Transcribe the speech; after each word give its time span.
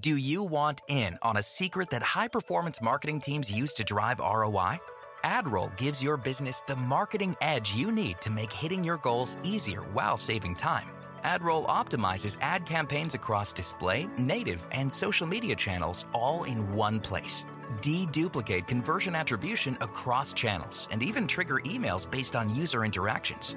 Do 0.00 0.16
you 0.16 0.42
want 0.42 0.82
in 0.88 1.16
on 1.22 1.36
a 1.36 1.42
secret 1.42 1.90
that 1.90 2.02
high 2.02 2.26
performance 2.26 2.82
marketing 2.82 3.20
teams 3.20 3.48
use 3.48 3.72
to 3.74 3.84
drive 3.84 4.18
ROI? 4.18 4.80
AdRoll 5.22 5.74
gives 5.76 6.02
your 6.02 6.16
business 6.16 6.60
the 6.66 6.74
marketing 6.74 7.36
edge 7.40 7.72
you 7.76 7.92
need 7.92 8.20
to 8.20 8.30
make 8.30 8.52
hitting 8.52 8.82
your 8.82 8.96
goals 8.96 9.36
easier 9.44 9.82
while 9.94 10.16
saving 10.16 10.56
time. 10.56 10.88
AdRoll 11.24 11.68
optimizes 11.68 12.36
ad 12.40 12.66
campaigns 12.66 13.14
across 13.14 13.52
display, 13.52 14.08
native, 14.18 14.66
and 14.72 14.92
social 14.92 15.26
media 15.26 15.54
channels 15.54 16.04
all 16.12 16.42
in 16.44 16.74
one 16.74 16.98
place. 16.98 17.44
Deduplicate 17.80 18.66
conversion 18.66 19.14
attribution 19.14 19.78
across 19.80 20.32
channels 20.32 20.88
and 20.90 21.00
even 21.00 21.28
trigger 21.28 21.60
emails 21.64 22.10
based 22.10 22.34
on 22.34 22.54
user 22.54 22.84
interactions. 22.84 23.54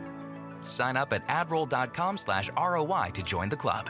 Sign 0.62 0.96
up 0.96 1.12
at 1.12 1.28
adroll.com 1.28 2.18
slash 2.18 2.50
ROI 2.56 3.10
to 3.16 3.24
join 3.24 3.50
the 3.50 3.58
club. 3.58 3.90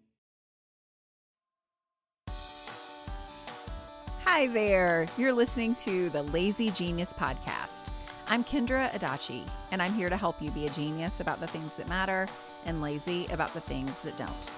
Hi 4.33 4.47
there. 4.47 5.07
You're 5.17 5.33
listening 5.33 5.75
to 5.75 6.09
the 6.09 6.23
Lazy 6.23 6.71
Genius 6.71 7.11
Podcast. 7.11 7.87
I'm 8.29 8.45
Kendra 8.45 8.89
Adachi, 8.93 9.45
and 9.71 9.81
I'm 9.81 9.91
here 9.91 10.09
to 10.09 10.15
help 10.15 10.41
you 10.41 10.49
be 10.51 10.67
a 10.67 10.69
genius 10.69 11.19
about 11.19 11.41
the 11.41 11.47
things 11.47 11.73
that 11.73 11.89
matter 11.89 12.29
and 12.65 12.81
lazy 12.81 13.27
about 13.33 13.53
the 13.53 13.59
things 13.59 13.99
that 14.03 14.15
don't. 14.15 14.51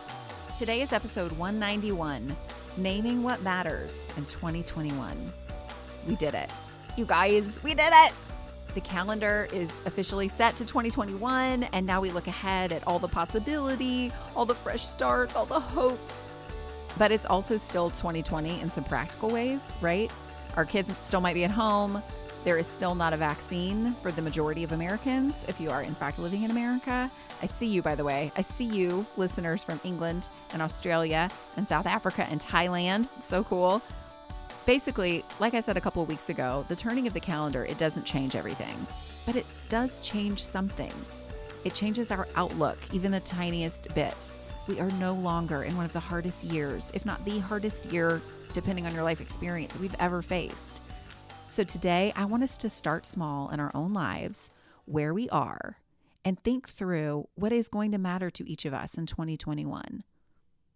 Today 0.59 0.81
is 0.81 0.94
episode 0.94 1.31
191 1.31 2.38
Naming 2.78 3.23
What 3.23 3.42
Matters 3.42 4.08
in 4.16 4.25
2021. 4.25 5.34
We 6.08 6.16
did 6.17 6.36
it. 6.36 6.52
You 6.95 7.06
guys, 7.06 7.59
we 7.64 7.73
did 7.73 7.92
it. 7.92 8.14
The 8.75 8.81
calendar 8.81 9.47
is 9.52 9.81
officially 9.88 10.28
set 10.28 10.56
to 10.58 10.66
2021, 10.66 11.64
and 11.64 11.86
now 11.88 12.00
we 12.00 12.12
look 12.12 12.28
ahead 12.28 12.72
at 12.72 12.86
all 12.88 13.00
the 13.00 13.08
possibility, 13.08 14.12
all 14.36 14.45
the 14.45 14.53
fresh 14.53 14.86
starts, 14.86 15.36
all 15.36 15.47
the 15.47 15.59
hope 15.59 16.00
but 16.97 17.11
it's 17.11 17.25
also 17.25 17.58
still 17.58 17.89
2020 17.89 18.61
in 18.61 18.69
some 18.69 18.83
practical 18.83 19.30
ways, 19.30 19.63
right? 19.81 20.11
Our 20.55 20.66
kids 20.66 20.95
still 20.97 21.22
might 21.22 21.33
be 21.33 21.44
at 21.44 21.52
home. 21.52 22.02
There 22.44 22.58
is 22.58 22.67
still 22.67 22.94
not 22.94 23.13
a 23.13 23.17
vaccine 23.17 23.95
for 24.02 24.11
the 24.11 24.22
majority 24.22 24.63
of 24.63 24.73
Americans 24.73 25.45
if 25.47 25.59
you 25.59 25.69
are, 25.69 25.81
in 25.81 25.95
fact, 25.95 26.19
living 26.19 26.44
in 26.44 26.52
America. 26.52 27.09
I 27.41 27.45
see 27.45 27.67
you, 27.67 27.81
by 27.81 27.95
the 27.95 28.03
way. 28.03 28.31
I 28.35 28.41
see 28.41 28.66
you, 28.66 29.05
listeners 29.17 29.63
from 29.63 29.80
England 29.83 30.30
and 30.52 30.61
Australia 30.61 31.30
and 31.58 31.67
South 31.67 31.85
Africa 31.85 32.27
and 32.30 32.39
Thailand. 32.41 33.07
It's 33.17 33.28
so 33.28 33.44
cool. 33.44 33.81
Basically, 34.66 35.25
like 35.39 35.53
I 35.53 35.59
said 35.61 35.78
a 35.78 35.81
couple 35.81 36.03
of 36.03 36.09
weeks 36.09 36.30
ago, 36.30 36.66
the 36.67 36.75
turning 36.75 37.07
of 37.07 37.13
the 37.13 37.19
calendar, 37.19 37.66
it 37.66 37.78
doesn't 37.78 38.05
change 38.05 38.35
everything, 38.35 38.75
but 39.25 39.35
it 39.35 39.45
does 39.69 40.00
change 40.00 40.44
something. 40.44 40.94
It 41.63 41.73
changes 41.73 42.11
our 42.11 42.28
outlook, 42.35 42.78
even 42.94 43.11
the 43.11 43.19
tiniest 43.22 43.94
bit 43.95 44.31
we 44.67 44.80
are 44.80 44.89
no 44.92 45.14
longer 45.14 45.64
in 45.64 45.75
one 45.75 45.86
of 45.86 45.94
the 45.94 46.00
hardest 46.00 46.45
years, 46.45 46.92
if 46.94 47.06
not 47.06 47.23
the 47.25 47.39
hardest 47.39 47.92
year, 47.92 48.22
depending 48.53 48.86
on 48.86 48.94
your 48.94 49.03
life 49.03 49.19
experience, 49.19 49.78
we've 49.78 49.95
ever 50.00 50.22
faced. 50.22 50.80
So 51.47 51.64
today, 51.64 52.14
I 52.16 52.25
want 52.25 52.44
us 52.44 52.58
to 52.58 52.69
start 52.69 53.06
small 53.06 53.50
in 53.50 53.59
our 53.59 53.72
own 53.75 53.94
lives, 53.94 54.51
where 54.85 55.13
we 55.13 55.29
are, 55.29 55.78
and 56.24 56.40
think 56.40 56.69
through 56.69 57.28
what 57.35 57.51
is 57.51 57.68
going 57.68 57.91
to 57.91 57.97
matter 57.97 58.29
to 58.31 58.50
each 58.50 58.63
of 58.66 58.74
us 58.74 58.97
in 58.97 59.06
2021. 59.06 60.03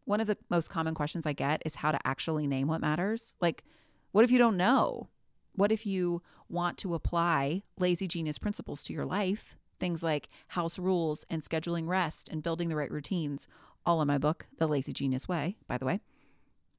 One 0.03 0.19
of 0.19 0.27
the 0.27 0.37
most 0.49 0.69
common 0.69 0.93
questions 0.93 1.25
I 1.25 1.33
get 1.33 1.61
is 1.65 1.75
how 1.75 1.91
to 1.91 1.99
actually 2.05 2.45
name 2.45 2.67
what 2.67 2.81
matters. 2.81 3.35
Like, 3.39 3.63
what 4.11 4.25
if 4.25 4.31
you 4.31 4.37
don't 4.37 4.57
know? 4.57 5.07
What 5.53 5.71
if 5.71 5.85
you 5.85 6.21
want 6.49 6.77
to 6.79 6.93
apply 6.93 7.63
lazy 7.79 8.07
genius 8.07 8.37
principles 8.37 8.83
to 8.83 8.93
your 8.93 9.05
life? 9.05 9.57
Things 9.79 10.03
like 10.03 10.29
house 10.49 10.77
rules 10.79 11.25
and 11.29 11.41
scheduling 11.41 11.87
rest 11.87 12.29
and 12.29 12.43
building 12.43 12.69
the 12.69 12.75
right 12.75 12.91
routines, 12.91 13.47
all 13.87 14.01
in 14.01 14.07
my 14.07 14.17
book, 14.17 14.45
The 14.57 14.67
Lazy 14.67 14.91
Genius 14.91 15.29
Way, 15.29 15.55
by 15.65 15.77
the 15.77 15.85
way. 15.85 16.01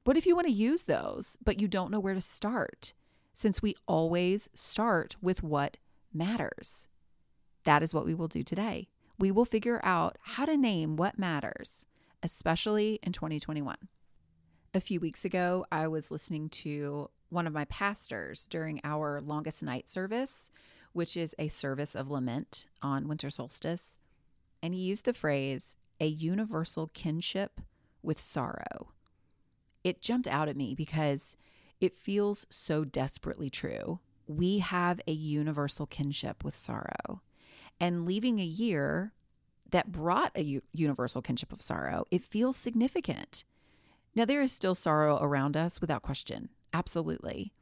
What 0.03 0.15
if 0.15 0.27
you 0.27 0.35
want 0.35 0.47
to 0.47 0.53
use 0.53 0.83
those, 0.83 1.37
but 1.43 1.59
you 1.59 1.67
don't 1.67 1.89
know 1.89 1.99
where 1.99 2.13
to 2.13 2.21
start? 2.21 2.93
Since 3.33 3.61
we 3.61 3.75
always 3.87 4.47
start 4.53 5.17
with 5.19 5.41
what 5.41 5.77
matters. 6.13 6.87
That 7.63 7.81
is 7.81 7.93
what 7.93 8.05
we 8.05 8.13
will 8.13 8.27
do 8.27 8.43
today. 8.43 8.89
We 9.17 9.31
will 9.31 9.43
figure 9.43 9.81
out 9.83 10.17
how 10.21 10.45
to 10.45 10.55
name 10.55 10.97
what 10.97 11.17
matters, 11.17 11.83
especially 12.21 12.99
in 13.01 13.11
2021. 13.11 13.75
A 14.75 14.79
few 14.79 14.99
weeks 14.99 15.25
ago, 15.25 15.65
I 15.71 15.87
was 15.87 16.11
listening 16.11 16.47
to 16.49 17.09
one 17.29 17.47
of 17.47 17.53
my 17.53 17.65
pastors 17.65 18.47
during 18.47 18.81
our 18.83 19.19
longest 19.19 19.63
night 19.63 19.89
service, 19.89 20.51
which 20.93 21.17
is 21.17 21.33
a 21.39 21.47
service 21.47 21.95
of 21.95 22.11
lament 22.11 22.67
on 22.83 23.07
winter 23.07 23.31
solstice. 23.31 23.97
And 24.61 24.75
he 24.75 24.81
used 24.81 25.05
the 25.05 25.13
phrase, 25.13 25.75
a 25.99 26.07
universal 26.07 26.87
kinship 26.93 27.61
with 28.01 28.19
sorrow. 28.19 28.93
It 29.83 30.01
jumped 30.01 30.27
out 30.27 30.49
at 30.49 30.57
me 30.57 30.75
because 30.75 31.37
it 31.79 31.95
feels 31.95 32.45
so 32.49 32.83
desperately 32.83 33.49
true. 33.49 33.99
We 34.27 34.59
have 34.59 34.99
a 35.07 35.11
universal 35.11 35.85
kinship 35.85 36.43
with 36.43 36.55
sorrow. 36.55 37.21
And 37.79 38.05
leaving 38.05 38.39
a 38.39 38.45
year 38.45 39.13
that 39.71 39.91
brought 39.91 40.31
a 40.35 40.43
u- 40.43 40.61
universal 40.73 41.21
kinship 41.21 41.53
of 41.53 41.61
sorrow, 41.61 42.05
it 42.11 42.21
feels 42.21 42.57
significant. 42.57 43.43
Now, 44.15 44.25
there 44.25 44.41
is 44.41 44.51
still 44.51 44.75
sorrow 44.75 45.17
around 45.21 45.55
us 45.55 45.79
without 45.79 46.01
question, 46.01 46.49
absolutely. 46.73 47.53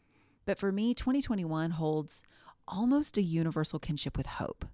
But 0.45 0.57
for 0.57 0.71
me, 0.71 0.93
2021 0.93 1.71
holds 1.71 2.23
almost 2.67 3.17
a 3.17 3.21
universal 3.21 3.79
kinship 3.79 4.17
with 4.17 4.25
hope. 4.25 4.65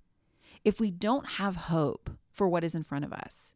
If 0.63 0.79
we 0.79 0.91
don't 0.91 1.25
have 1.25 1.55
hope, 1.55 2.09
for 2.33 2.49
what 2.49 2.63
is 2.63 2.75
in 2.75 2.83
front 2.83 3.05
of 3.05 3.13
us. 3.13 3.55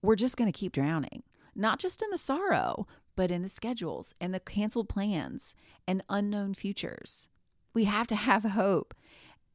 We're 0.00 0.16
just 0.16 0.36
going 0.36 0.50
to 0.50 0.58
keep 0.58 0.72
drowning, 0.72 1.24
not 1.54 1.78
just 1.78 2.00
in 2.00 2.10
the 2.10 2.18
sorrow, 2.18 2.86
but 3.16 3.30
in 3.30 3.42
the 3.42 3.48
schedules 3.48 4.14
and 4.20 4.32
the 4.32 4.40
canceled 4.40 4.88
plans 4.88 5.56
and 5.86 6.04
unknown 6.08 6.54
futures. 6.54 7.28
We 7.74 7.84
have 7.84 8.06
to 8.06 8.14
have 8.28 8.44
hope. 8.44 8.94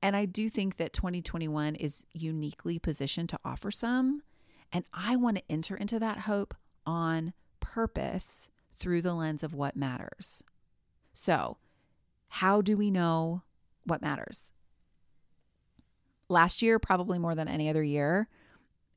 And 0.01 0.17
I 0.17 0.25
do 0.25 0.49
think 0.49 0.75
that 0.77 0.91
2021 0.91 1.75
is 1.75 2.05
uniquely 2.13 2.77
positioned 2.77 3.29
to 3.29 3.39
offer 3.45 3.71
some. 3.71 4.21
And 4.71 4.83
I 4.93 5.15
want 5.15 5.37
to 5.37 5.43
enter 5.49 5.77
into 5.77 5.97
that 5.99 6.19
hope 6.19 6.53
on 6.85 7.31
purpose 7.61 8.49
through 8.77 9.01
the 9.01 9.13
lens 9.13 9.43
of 9.43 9.53
what 9.53 9.77
matters. 9.77 10.43
So, 11.13 11.57
how 12.27 12.61
do 12.61 12.75
we 12.75 12.91
know 12.91 13.43
what 13.85 14.01
matters? 14.01 14.51
Last 16.33 16.61
year, 16.61 16.79
probably 16.79 17.17
more 17.17 17.35
than 17.35 17.47
any 17.47 17.69
other 17.69 17.83
year, 17.83 18.27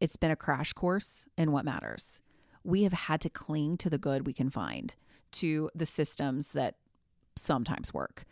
it's 0.00 0.16
been 0.16 0.30
a 0.30 0.36
crash 0.36 0.72
course 0.72 1.28
in 1.38 1.52
what 1.52 1.64
matters. 1.64 2.20
We 2.64 2.82
have 2.82 2.92
had 2.92 3.20
to 3.20 3.30
cling 3.30 3.76
to 3.78 3.90
the 3.90 3.98
good 3.98 4.26
we 4.26 4.32
can 4.32 4.50
find, 4.50 4.94
to 5.32 5.70
the 5.74 5.86
systems 5.86 6.52
that 6.52 6.74
sometimes 7.36 7.94
work, 7.94 8.24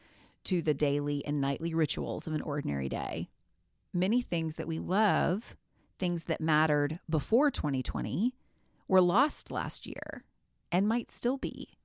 to 0.44 0.60
the 0.60 0.75
daily 0.75 1.25
and 1.25 1.41
nightly 1.41 1.72
rituals 1.72 2.26
of 2.26 2.34
an 2.34 2.42
ordinary 2.42 2.88
day. 2.88 3.28
Many 3.92 4.20
things 4.22 4.56
that 4.56 4.66
we 4.66 4.78
love, 4.81 5.56
things 5.98 6.25
that 6.25 6.41
mattered 6.41 6.98
before 7.09 7.50
2020, 7.50 8.34
were 8.88 9.00
lost 9.00 9.50
last 9.50 9.86
year 9.86 10.25
and 10.72 10.88
might 10.88 11.10
still 11.10 11.39
be. 11.39 11.78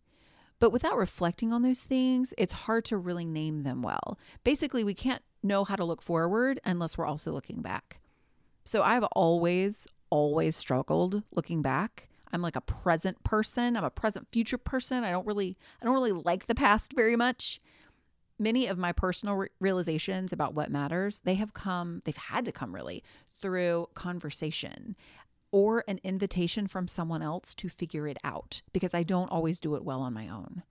But 0.60 0.72
without 0.72 0.98
reflecting 0.98 1.54
on 1.54 1.62
those 1.62 1.84
things, 1.84 2.34
it's 2.38 2.52
hard 2.52 2.86
to 2.86 2.98
really 2.98 3.26
name 3.26 3.64
them 3.64 3.82
well. 3.82 4.20
Basically, 4.44 4.84
we 4.84 4.94
can't 4.94 5.24
know 5.42 5.64
how 5.64 5.76
to 5.76 5.86
look 5.86 6.02
forward 6.02 6.60
unless 6.66 6.98
we're 6.98 7.06
also 7.06 7.32
looking 7.32 7.62
back. 7.62 8.00
So 8.66 8.84
I've 8.84 9.06
always, 9.14 9.88
always 10.10 10.56
struggled 10.56 11.24
looking 11.32 11.62
back. 11.62 12.10
I'm 12.32 12.42
like 12.42 12.56
a 12.56 12.62
present 12.62 13.24
person. 13.24 13.76
I'm 13.76 13.84
a 13.84 13.90
present 13.90 14.28
future 14.32 14.58
person. 14.58 15.04
I 15.04 15.12
don't 15.12 15.26
really, 15.26 15.58
I 15.82 15.86
don't 15.86 15.96
really 15.96 16.12
like 16.12 16.48
the 16.48 16.56
past 16.56 16.94
very 16.94 17.16
much. 17.16 17.60
Many 18.38 18.68
of 18.68 18.78
my 18.78 18.92
personal 18.92 19.36
re- 19.36 19.50
realizations 19.60 20.32
about 20.32 20.54
what 20.54 20.72
matters, 20.72 21.22
they 21.22 21.36
have 21.36 21.54
come, 21.54 22.02
they've 22.06 22.16
had 22.16 22.46
to 22.46 22.52
come 22.52 22.74
really 22.74 23.04
through 23.42 23.88
conversation 23.96 24.96
or 25.52 25.84
an 25.88 26.00
invitation 26.04 26.68
from 26.68 26.88
someone 26.88 27.22
else 27.22 27.54
to 27.56 27.70
figure 27.70 28.08
it 28.08 28.18
out 28.24 28.62
because 28.74 28.94
I 28.94 29.04
don't 29.04 29.32
always 29.32 29.60
do 29.60 29.76
it 29.76 29.84
well 29.84 30.02
on 30.02 30.14
my 30.14 30.28
own. 30.28 30.64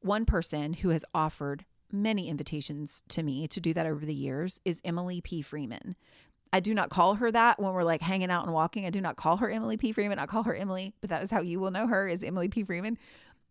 One 0.00 0.24
person 0.24 0.74
who 0.74 0.88
has 0.90 1.04
offered 1.14 1.64
many 1.92 2.28
invitations 2.28 3.02
to 3.08 3.22
me 3.22 3.46
to 3.48 3.60
do 3.60 3.74
that 3.74 3.86
over 3.86 4.04
the 4.06 4.14
years 4.14 4.60
is 4.64 4.80
Emily 4.84 5.20
P. 5.20 5.42
Freeman. 5.42 5.96
I 6.52 6.60
do 6.60 6.74
not 6.74 6.90
call 6.90 7.16
her 7.16 7.30
that 7.30 7.60
when 7.60 7.72
we're 7.72 7.84
like 7.84 8.02
hanging 8.02 8.30
out 8.30 8.44
and 8.44 8.52
walking. 8.52 8.84
I 8.84 8.90
do 8.90 9.00
not 9.00 9.16
call 9.16 9.36
her 9.36 9.50
Emily 9.50 9.76
P. 9.76 9.92
Freeman. 9.92 10.18
I 10.18 10.26
call 10.26 10.42
her 10.44 10.54
Emily, 10.54 10.94
but 11.00 11.10
that 11.10 11.22
is 11.22 11.30
how 11.30 11.40
you 11.40 11.60
will 11.60 11.70
know 11.70 11.86
her 11.86 12.08
is 12.08 12.24
Emily 12.24 12.48
P. 12.48 12.64
Freeman. 12.64 12.98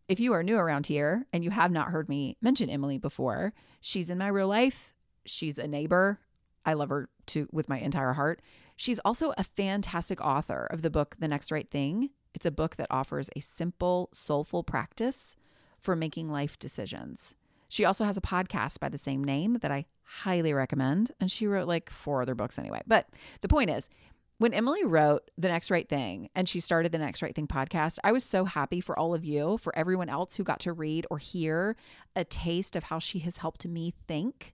If 0.07 0.19
you 0.19 0.33
are 0.33 0.43
new 0.43 0.57
around 0.57 0.87
here 0.87 1.25
and 1.31 1.43
you 1.43 1.51
have 1.51 1.71
not 1.71 1.89
heard 1.89 2.09
me 2.09 2.35
mention 2.41 2.69
Emily 2.69 2.97
before, 2.97 3.53
she's 3.79 4.09
in 4.09 4.17
my 4.17 4.27
real 4.27 4.47
life. 4.47 4.93
She's 5.25 5.57
a 5.57 5.67
neighbor. 5.67 6.19
I 6.69 6.73
love 6.73 6.89
her 6.89 7.09
to 7.27 7.47
with 7.51 7.67
my 7.67 7.79
entire 7.79 8.13
heart. 8.13 8.41
She's 8.75 8.99
also 8.99 9.33
a 9.37 9.43
fantastic 9.43 10.21
author 10.21 10.67
of 10.69 10.83
the 10.83 10.91
book 10.91 11.15
The 11.19 11.27
Next 11.27 11.51
Right 11.51 11.69
Thing. 11.69 12.11
It's 12.35 12.45
a 12.45 12.51
book 12.51 12.75
that 12.75 12.87
offers 12.91 13.29
a 13.35 13.39
simple, 13.39 14.09
soulful 14.13 14.63
practice 14.63 15.35
for 15.79 15.95
making 15.95 16.29
life 16.31 16.59
decisions. 16.59 17.33
She 17.69 17.85
also 17.85 18.05
has 18.05 18.17
a 18.17 18.21
podcast 18.21 18.79
by 18.79 18.89
the 18.89 18.99
same 18.99 19.23
name 19.23 19.57
that 19.61 19.71
I 19.71 19.85
highly 20.03 20.53
recommend. 20.53 21.11
And 21.19 21.31
she 21.31 21.47
wrote 21.47 21.67
like 21.67 21.89
four 21.89 22.21
other 22.21 22.35
books 22.35 22.59
anyway. 22.59 22.81
But 22.85 23.07
the 23.41 23.47
point 23.47 23.71
is, 23.71 23.89
when 24.37 24.53
Emily 24.53 24.85
wrote 24.85 25.29
The 25.37 25.49
Next 25.49 25.71
Right 25.71 25.89
Thing 25.89 26.29
and 26.35 26.47
she 26.47 26.59
started 26.59 26.91
the 26.91 26.99
Next 26.99 27.23
Right 27.23 27.35
Thing 27.35 27.47
podcast, 27.47 27.97
I 28.03 28.11
was 28.11 28.23
so 28.23 28.45
happy 28.45 28.79
for 28.79 28.97
all 28.97 29.15
of 29.15 29.25
you, 29.25 29.57
for 29.57 29.75
everyone 29.75 30.09
else 30.09 30.35
who 30.35 30.43
got 30.43 30.59
to 30.61 30.71
read 30.71 31.07
or 31.09 31.17
hear 31.17 31.75
a 32.15 32.23
taste 32.23 32.75
of 32.75 32.83
how 32.83 32.99
she 32.99 33.19
has 33.19 33.37
helped 33.37 33.65
me 33.65 33.93
think 34.07 34.53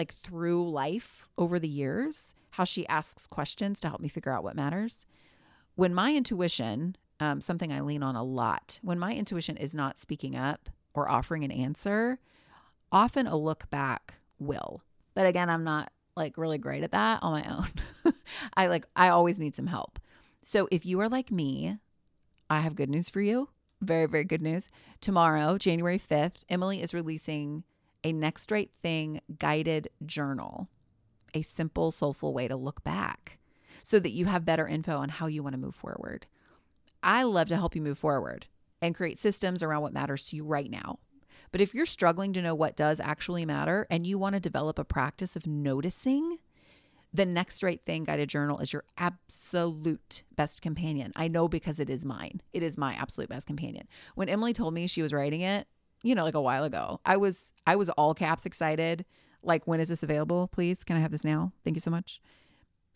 like 0.00 0.14
through 0.14 0.70
life 0.70 1.28
over 1.36 1.58
the 1.58 1.68
years, 1.68 2.34
how 2.52 2.64
she 2.64 2.88
asks 2.88 3.26
questions 3.26 3.80
to 3.80 3.88
help 3.88 4.00
me 4.00 4.08
figure 4.08 4.32
out 4.32 4.42
what 4.42 4.56
matters. 4.56 5.04
When 5.74 5.92
my 5.92 6.14
intuition, 6.14 6.96
um, 7.20 7.42
something 7.42 7.70
I 7.70 7.82
lean 7.82 8.02
on 8.02 8.16
a 8.16 8.22
lot, 8.22 8.80
when 8.82 8.98
my 8.98 9.12
intuition 9.12 9.58
is 9.58 9.74
not 9.74 9.98
speaking 9.98 10.34
up 10.34 10.70
or 10.94 11.10
offering 11.10 11.44
an 11.44 11.50
answer, 11.50 12.18
often 12.90 13.26
a 13.26 13.36
look 13.36 13.68
back 13.68 14.14
will. 14.38 14.82
But 15.12 15.26
again, 15.26 15.50
I'm 15.50 15.64
not 15.64 15.92
like 16.16 16.38
really 16.38 16.56
great 16.56 16.82
at 16.82 16.92
that 16.92 17.22
on 17.22 17.32
my 17.32 17.54
own. 17.54 18.14
I 18.56 18.68
like 18.68 18.86
I 18.96 19.10
always 19.10 19.38
need 19.38 19.54
some 19.54 19.66
help. 19.66 19.98
So 20.42 20.66
if 20.70 20.86
you 20.86 20.98
are 21.00 21.10
like 21.10 21.30
me, 21.30 21.76
I 22.48 22.60
have 22.60 22.74
good 22.74 22.88
news 22.88 23.10
for 23.10 23.20
you. 23.20 23.50
Very 23.82 24.06
very 24.06 24.24
good 24.24 24.40
news. 24.40 24.70
Tomorrow, 25.02 25.58
January 25.58 25.98
5th, 25.98 26.44
Emily 26.48 26.80
is 26.80 26.94
releasing 26.94 27.64
a 28.04 28.12
next 28.12 28.50
right 28.50 28.70
thing 28.82 29.20
guided 29.38 29.88
journal. 30.04 30.68
A 31.34 31.42
simple 31.42 31.90
soulful 31.92 32.34
way 32.34 32.48
to 32.48 32.56
look 32.56 32.82
back 32.82 33.38
so 33.82 33.98
that 34.00 34.10
you 34.10 34.26
have 34.26 34.44
better 34.44 34.66
info 34.66 34.96
on 34.96 35.08
how 35.08 35.26
you 35.26 35.42
want 35.42 35.54
to 35.54 35.60
move 35.60 35.74
forward. 35.74 36.26
I 37.02 37.22
love 37.22 37.48
to 37.48 37.56
help 37.56 37.74
you 37.74 37.82
move 37.82 37.98
forward 37.98 38.46
and 38.82 38.94
create 38.94 39.18
systems 39.18 39.62
around 39.62 39.82
what 39.82 39.92
matters 39.92 40.28
to 40.28 40.36
you 40.36 40.44
right 40.44 40.70
now. 40.70 40.98
But 41.52 41.60
if 41.60 41.74
you're 41.74 41.86
struggling 41.86 42.32
to 42.34 42.42
know 42.42 42.54
what 42.54 42.76
does 42.76 43.00
actually 43.00 43.44
matter 43.44 43.86
and 43.90 44.06
you 44.06 44.18
want 44.18 44.34
to 44.34 44.40
develop 44.40 44.78
a 44.78 44.84
practice 44.84 45.36
of 45.36 45.46
noticing, 45.46 46.38
the 47.12 47.26
next 47.26 47.62
right 47.62 47.80
thing 47.84 48.04
guided 48.04 48.28
journal 48.28 48.60
is 48.60 48.72
your 48.72 48.84
absolute 48.96 50.22
best 50.36 50.62
companion. 50.62 51.12
I 51.16 51.28
know 51.28 51.48
because 51.48 51.80
it 51.80 51.90
is 51.90 52.04
mine. 52.04 52.40
It 52.52 52.62
is 52.62 52.78
my 52.78 52.94
absolute 52.94 53.28
best 53.28 53.46
companion. 53.46 53.88
When 54.14 54.28
Emily 54.28 54.52
told 54.52 54.74
me 54.74 54.86
she 54.86 55.02
was 55.02 55.12
writing 55.12 55.40
it, 55.40 55.66
you 56.02 56.14
know, 56.14 56.24
like 56.24 56.34
a 56.34 56.40
while 56.40 56.64
ago, 56.64 57.00
I 57.04 57.16
was 57.16 57.52
I 57.66 57.76
was 57.76 57.90
all 57.90 58.14
caps 58.14 58.46
excited. 58.46 59.04
Like, 59.42 59.66
when 59.66 59.80
is 59.80 59.88
this 59.88 60.02
available? 60.02 60.48
Please, 60.48 60.84
can 60.84 60.96
I 60.96 61.00
have 61.00 61.12
this 61.12 61.24
now? 61.24 61.52
Thank 61.64 61.76
you 61.76 61.80
so 61.80 61.90
much. 61.90 62.20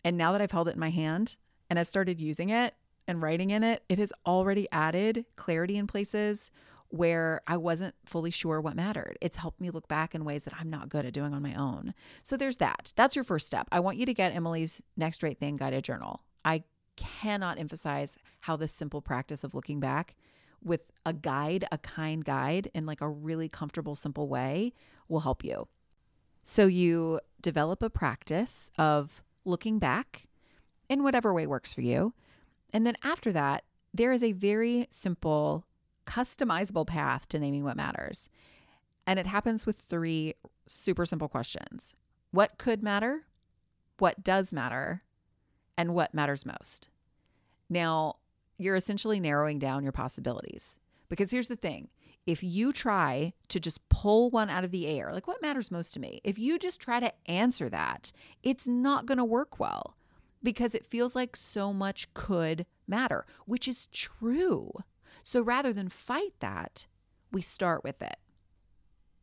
And 0.03 0.17
now 0.17 0.31
that 0.31 0.41
I've 0.41 0.51
held 0.51 0.67
it 0.67 0.75
in 0.75 0.79
my 0.79 0.91
hand 0.91 1.37
and 1.69 1.79
I've 1.79 1.87
started 1.87 2.21
using 2.21 2.49
it 2.49 2.75
and 3.07 3.21
writing 3.21 3.49
in 3.49 3.63
it, 3.63 3.83
it 3.89 3.97
has 3.97 4.13
already 4.25 4.67
added 4.71 5.25
clarity 5.35 5.77
in 5.77 5.87
places 5.87 6.51
where 6.89 7.41
I 7.47 7.57
wasn't 7.57 7.95
fully 8.05 8.29
sure 8.31 8.61
what 8.61 8.75
mattered. 8.75 9.17
It's 9.21 9.37
helped 9.37 9.59
me 9.59 9.71
look 9.71 9.87
back 9.87 10.13
in 10.13 10.23
ways 10.23 10.43
that 10.43 10.53
I'm 10.59 10.69
not 10.69 10.89
good 10.89 11.05
at 11.05 11.13
doing 11.13 11.33
on 11.33 11.41
my 11.41 11.55
own. 11.55 11.93
So 12.21 12.37
there's 12.37 12.57
that. 12.57 12.93
That's 12.95 13.15
your 13.15 13.23
first 13.23 13.47
step. 13.47 13.67
I 13.71 13.79
want 13.79 13.97
you 13.97 14.05
to 14.05 14.13
get 14.13 14.35
Emily's 14.35 14.83
Next 14.95 15.23
Right 15.23 15.37
Thing 15.37 15.57
guided 15.57 15.83
journal. 15.83 16.21
I 16.45 16.63
cannot 16.95 17.59
emphasize 17.59 18.17
how 18.41 18.55
this 18.55 18.71
simple 18.71 19.01
practice 19.01 19.43
of 19.43 19.55
looking 19.55 19.79
back 19.79 20.15
with 20.63 20.81
a 21.05 21.13
guide, 21.13 21.65
a 21.71 21.77
kind 21.77 22.23
guide, 22.25 22.69
in 22.73 22.85
like 22.85 23.01
a 23.01 23.09
really 23.09 23.49
comfortable, 23.49 23.95
simple 23.95 24.27
way 24.27 24.73
will 25.07 25.21
help 25.21 25.43
you. 25.43 25.67
So 26.43 26.67
you 26.67 27.19
develop 27.41 27.81
a 27.81 27.89
practice 27.89 28.71
of 28.77 29.23
looking 29.45 29.79
back 29.79 30.27
in 30.89 31.03
whatever 31.03 31.33
way 31.33 31.47
works 31.47 31.73
for 31.73 31.81
you. 31.81 32.13
And 32.73 32.85
then 32.85 32.95
after 33.03 33.31
that, 33.31 33.63
there 33.93 34.11
is 34.11 34.23
a 34.23 34.31
very 34.33 34.87
simple 34.89 35.65
customizable 36.05 36.85
path 36.85 37.27
to 37.29 37.39
naming 37.39 37.63
what 37.63 37.77
matters. 37.77 38.29
And 39.07 39.19
it 39.19 39.25
happens 39.25 39.65
with 39.65 39.77
three 39.77 40.33
super 40.67 41.05
simple 41.05 41.27
questions 41.27 41.95
What 42.31 42.57
could 42.57 42.83
matter? 42.83 43.23
What 43.97 44.23
does 44.23 44.53
matter? 44.53 45.03
And 45.77 45.93
what 45.93 46.13
matters 46.13 46.45
most? 46.45 46.89
Now, 47.69 48.17
you're 48.57 48.75
essentially 48.75 49.19
narrowing 49.19 49.59
down 49.59 49.83
your 49.83 49.91
possibilities. 49.91 50.79
Because 51.09 51.31
here's 51.31 51.47
the 51.47 51.55
thing 51.55 51.89
if 52.25 52.43
you 52.43 52.71
try 52.71 53.33
to 53.49 53.59
just 53.59 53.87
pull 53.89 54.29
one 54.29 54.49
out 54.49 54.63
of 54.63 54.71
the 54.71 54.87
air, 54.87 55.11
like 55.13 55.27
what 55.27 55.41
matters 55.41 55.69
most 55.71 55.93
to 55.93 55.99
me, 55.99 56.19
if 56.23 56.39
you 56.39 56.57
just 56.57 56.79
try 56.81 56.99
to 56.99 57.13
answer 57.27 57.69
that, 57.69 58.11
it's 58.41 58.67
not 58.67 59.05
going 59.05 59.19
to 59.19 59.25
work 59.25 59.59
well 59.59 59.95
because 60.41 60.73
it 60.73 60.87
feels 60.87 61.15
like 61.15 61.35
so 61.35 61.71
much 61.71 62.13
could 62.13 62.65
matter, 62.87 63.25
which 63.45 63.67
is 63.67 63.87
true. 63.87 64.71
So 65.23 65.41
rather 65.41 65.73
than 65.73 65.89
fight 65.89 66.33
that, 66.39 66.87
we 67.31 67.41
start 67.41 67.83
with 67.83 68.01
it. 68.01 68.17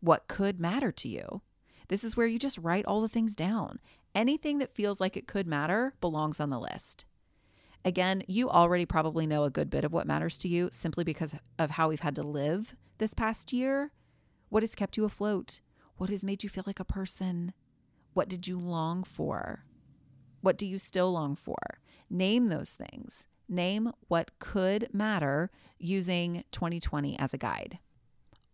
What 0.01 0.29
could 0.29 0.61
matter 0.61 0.93
to 0.93 1.09
you? 1.09 1.43
This 1.89 2.05
is 2.05 2.17
where 2.17 2.27
you 2.27 2.39
just 2.39 2.59
write 2.59 2.85
all 2.87 3.01
the 3.01 3.09
things 3.09 3.35
down. 3.35 3.79
Anything 4.15 4.59
that 4.59 4.75
feels 4.75 5.01
like 5.01 5.17
it 5.17 5.27
could 5.27 5.47
matter 5.47 5.95
belongs 6.01 6.41
on 6.41 6.51
the 6.51 6.61
list. 6.61 7.05
Again, 7.85 8.23
you 8.29 8.49
already 8.49 8.87
probably 8.87 9.27
know 9.27 9.45
a 9.45 9.51
good 9.51 9.69
bit 9.69 9.85
of 9.85 9.93
what 9.93 10.07
matters 10.07 10.39
to 10.39 10.49
you 10.49 10.69
simply 10.71 11.03
because 11.03 11.35
of 11.59 11.71
how 11.71 11.89
we've 11.89 12.01
had 12.01 12.15
to 12.17 12.23
live 12.23 12.77
this 12.99 13.13
past 13.13 13.53
year. 13.53 13.91
What 14.51 14.63
has 14.63 14.75
kept 14.75 14.97
you 14.97 15.05
afloat? 15.05 15.61
What 15.97 16.11
has 16.11 16.25
made 16.25 16.43
you 16.43 16.49
feel 16.49 16.65
like 16.67 16.79
a 16.79 16.85
person? 16.85 17.53
What 18.15 18.29
did 18.29 18.47
you 18.47 18.59
long 18.59 19.03
for? 19.03 19.65
What 20.43 20.59
do 20.59 20.67
you 20.67 20.79
still 20.79 21.13
long 21.13 21.35
for? 21.35 21.57
Name 22.09 22.49
those 22.49 22.75
things. 22.75 23.27
Name 23.49 23.93
what 24.09 24.39
could 24.39 24.89
matter 24.93 25.51
using 25.79 26.45
2020 26.53 27.19
as 27.19 27.35
a 27.35 27.39
guide. 27.39 27.79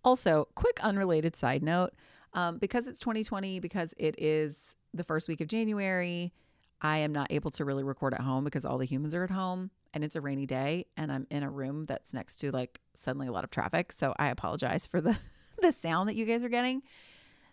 Also, 0.04 0.48
quick 0.54 0.82
unrelated 0.82 1.36
side 1.36 1.62
note 1.62 1.92
um, 2.32 2.58
because 2.58 2.86
it's 2.86 3.00
2020, 3.00 3.60
because 3.60 3.94
it 3.98 4.14
is 4.18 4.74
the 4.94 5.04
first 5.04 5.28
week 5.28 5.40
of 5.40 5.48
January, 5.48 6.32
I 6.80 6.98
am 6.98 7.12
not 7.12 7.32
able 7.32 7.50
to 7.52 7.64
really 7.64 7.82
record 7.82 8.14
at 8.14 8.20
home 8.20 8.44
because 8.44 8.64
all 8.64 8.78
the 8.78 8.84
humans 8.84 9.14
are 9.14 9.24
at 9.24 9.30
home 9.30 9.70
and 9.94 10.04
it's 10.04 10.16
a 10.16 10.20
rainy 10.20 10.46
day 10.46 10.86
and 10.96 11.10
I'm 11.10 11.26
in 11.30 11.42
a 11.42 11.50
room 11.50 11.86
that's 11.86 12.14
next 12.14 12.36
to 12.38 12.50
like 12.52 12.80
suddenly 12.94 13.26
a 13.26 13.32
lot 13.32 13.44
of 13.44 13.50
traffic. 13.50 13.92
So 13.92 14.14
I 14.18 14.28
apologize 14.28 14.86
for 14.86 15.00
the, 15.00 15.18
the 15.60 15.72
sound 15.72 16.08
that 16.08 16.14
you 16.14 16.24
guys 16.24 16.44
are 16.44 16.48
getting. 16.48 16.82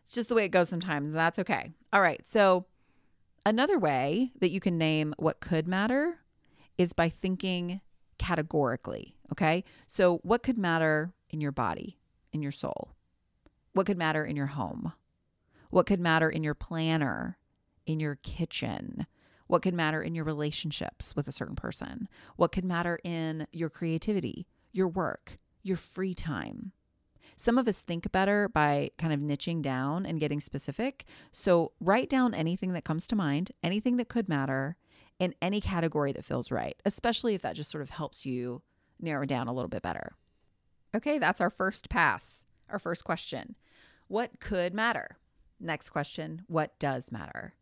It's 0.06 0.14
just 0.14 0.30
the 0.30 0.36
way 0.36 0.46
it 0.46 0.50
goes 0.50 0.70
sometimes. 0.70 1.14
That's 1.14 1.40
okay. 1.40 1.72
All 1.92 2.02
right. 2.02 2.24
So, 2.26 2.66
another 3.44 3.80
way 3.80 4.32
that 4.40 4.52
you 4.52 4.60
can 4.60 4.78
name 4.78 5.16
what 5.18 5.40
could 5.40 5.68
matter 5.68 6.20
is 6.78 6.94
by 6.94 7.10
thinking 7.10 7.82
categorically. 8.20 9.16
Okay. 9.32 9.64
So, 9.88 10.20
what 10.22 10.44
could 10.44 10.60
matter 10.60 11.14
in 11.32 11.42
your 11.42 11.52
body, 11.52 11.98
in 12.32 12.44
your 12.44 12.52
soul? 12.52 12.92
What 13.74 13.88
could 13.88 13.98
matter 13.98 14.24
in 14.24 14.36
your 14.36 14.46
home? 14.46 14.94
What 15.72 15.88
could 15.88 16.00
matter 16.00 16.30
in 16.30 16.44
your 16.44 16.54
planner, 16.54 17.40
in 17.88 18.00
your 18.00 18.16
kitchen? 18.16 19.08
What 19.48 19.62
could 19.62 19.74
matter 19.74 20.02
in 20.02 20.16
your 20.16 20.26
relationships 20.26 21.16
with 21.16 21.28
a 21.28 21.32
certain 21.32 21.56
person? 21.56 22.08
What 22.36 22.52
could 22.52 22.66
matter 22.66 23.00
in 23.04 23.48
your 23.52 23.70
creativity, 23.70 24.48
your 24.72 24.88
work, 24.88 25.38
your 25.62 25.78
free 25.78 26.14
time? 26.14 26.72
Some 27.38 27.58
of 27.58 27.68
us 27.68 27.82
think 27.82 28.12
better 28.12 28.48
by 28.48 28.92
kind 28.98 29.14
of 29.14 29.20
niching 29.20 29.62
down 29.62 30.06
and 30.06 30.20
getting 30.20 30.40
specific. 30.40 31.06
So 31.32 31.74
write 31.80 32.10
down 32.10 32.34
anything 32.34 32.74
that 32.74 32.86
comes 32.86 33.08
to 33.08 33.16
mind, 33.16 33.52
anything 33.62 33.98
that 33.98 34.10
could 34.10 34.30
matter, 34.30 34.78
in 35.20 35.34
any 35.42 35.62
category 35.62 36.12
that 36.12 36.26
feels 36.26 36.52
right, 36.52 36.76
especially 36.86 37.36
if 37.36 37.42
that 37.42 37.56
just 37.56 37.72
sort 37.72 37.82
of 37.82 37.90
helps 37.90 38.26
you 38.26 38.62
narrow 39.00 39.26
down 39.26 39.48
a 39.48 39.54
little 39.54 39.70
bit 39.70 39.82
better. 39.82 40.14
Okay, 40.94 41.20
that's 41.20 41.42
our 41.42 41.50
first 41.50 41.90
pass, 41.90 42.46
our 42.70 42.80
first 42.80 43.04
question. 43.04 43.56
What 44.08 44.40
could 44.40 44.74
matter? 44.74 45.18
Next 45.60 45.90
question 45.90 46.44
What 46.48 46.78
does 46.80 47.12
matter? 47.12 47.54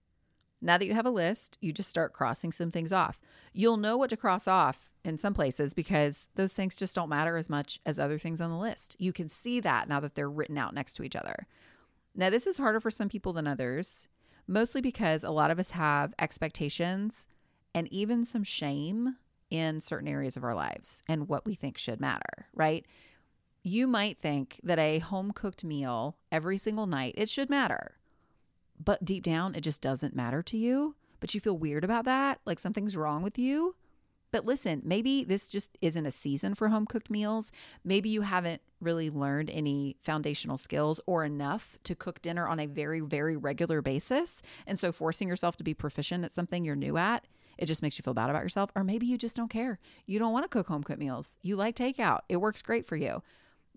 Now 0.63 0.77
that 0.77 0.85
you 0.85 0.93
have 0.93 1.05
a 1.05 1.11
list, 1.11 1.57
you 1.59 1.73
just 1.73 1.89
start 1.89 2.13
crossing 2.13 2.53
some 2.53 2.71
things 2.71 2.93
off. 2.93 3.19
You'll 3.51 3.77
know 3.77 3.97
what 3.97 4.09
to 4.11 4.17
cross 4.17 4.47
off 4.47 4.93
in 5.03 5.17
some 5.17 5.33
places 5.33 5.73
because 5.73 6.29
those 6.35 6.53
things 6.53 6.77
just 6.77 6.95
don't 6.95 7.09
matter 7.09 7.35
as 7.35 7.49
much 7.49 7.81
as 7.85 7.99
other 7.99 8.17
things 8.17 8.39
on 8.39 8.49
the 8.49 8.57
list. 8.57 8.95
You 8.97 9.11
can 9.11 9.27
see 9.27 9.59
that 9.59 9.89
now 9.89 9.99
that 9.99 10.15
they're 10.15 10.29
written 10.29 10.57
out 10.57 10.73
next 10.73 10.93
to 10.95 11.03
each 11.03 11.17
other. 11.17 11.47
Now, 12.15 12.29
this 12.29 12.47
is 12.47 12.57
harder 12.57 12.79
for 12.79 12.91
some 12.91 13.09
people 13.09 13.33
than 13.33 13.45
others, 13.45 14.07
mostly 14.47 14.79
because 14.79 15.23
a 15.25 15.31
lot 15.31 15.51
of 15.51 15.59
us 15.59 15.71
have 15.71 16.13
expectations 16.17 17.27
and 17.75 17.91
even 17.91 18.23
some 18.23 18.43
shame 18.43 19.17
in 19.49 19.81
certain 19.81 20.07
areas 20.07 20.37
of 20.37 20.45
our 20.45 20.55
lives 20.55 21.03
and 21.09 21.27
what 21.27 21.45
we 21.45 21.55
think 21.55 21.77
should 21.77 21.99
matter, 21.99 22.47
right? 22.53 22.85
You 23.63 23.85
might 23.87 24.17
think 24.17 24.61
that 24.63 24.79
a 24.79 24.99
home 24.99 25.31
cooked 25.31 25.65
meal 25.65 26.15
every 26.31 26.57
single 26.57 26.87
night, 26.87 27.15
it 27.17 27.29
should 27.29 27.49
matter. 27.49 27.97
But 28.83 29.05
deep 29.05 29.23
down, 29.23 29.55
it 29.55 29.61
just 29.61 29.81
doesn't 29.81 30.15
matter 30.15 30.41
to 30.43 30.57
you 30.57 30.95
but 31.23 31.33
you 31.33 31.39
feel 31.39 31.57
weird 31.57 31.85
about 31.85 32.03
that, 32.03 32.41
like 32.45 32.59
something's 32.59 32.97
wrong 32.97 33.23
with 33.23 33.39
you. 33.39 33.77
But 34.33 34.45
listen, 34.45 34.81
maybe 34.83 35.23
this 35.23 35.47
just 35.47 35.77
isn't 35.81 36.05
a 36.05 36.11
season 36.11 36.53
for 36.53 36.67
home 36.67 36.85
cooked 36.85 37.09
meals. 37.09 37.49
Maybe 37.85 38.09
you 38.09 38.23
haven't 38.23 38.61
really 38.81 39.09
learned 39.09 39.49
any 39.49 39.95
foundational 40.01 40.57
skills 40.57 40.99
or 41.05 41.23
enough 41.23 41.77
to 41.85 41.95
cook 41.95 42.21
dinner 42.21 42.45
on 42.45 42.59
a 42.59 42.65
very, 42.65 42.99
very 42.99 43.37
regular 43.37 43.81
basis. 43.81 44.41
And 44.67 44.77
so 44.77 44.91
forcing 44.91 45.29
yourself 45.29 45.55
to 45.55 45.63
be 45.63 45.73
proficient 45.73 46.25
at 46.25 46.33
something 46.33 46.65
you're 46.65 46.75
new 46.75 46.97
at, 46.97 47.25
it 47.57 47.67
just 47.67 47.81
makes 47.81 47.97
you 47.97 48.03
feel 48.03 48.13
bad 48.13 48.29
about 48.29 48.43
yourself. 48.43 48.69
Or 48.75 48.83
maybe 48.83 49.05
you 49.05 49.17
just 49.17 49.37
don't 49.37 49.49
care. 49.49 49.79
You 50.05 50.19
don't 50.19 50.33
want 50.33 50.43
to 50.43 50.49
cook 50.49 50.67
home 50.67 50.83
cooked 50.83 50.99
meals. 50.99 51.37
You 51.41 51.55
like 51.55 51.77
takeout, 51.77 52.23
it 52.27 52.41
works 52.41 52.61
great 52.61 52.85
for 52.85 52.97
you. 52.97 53.23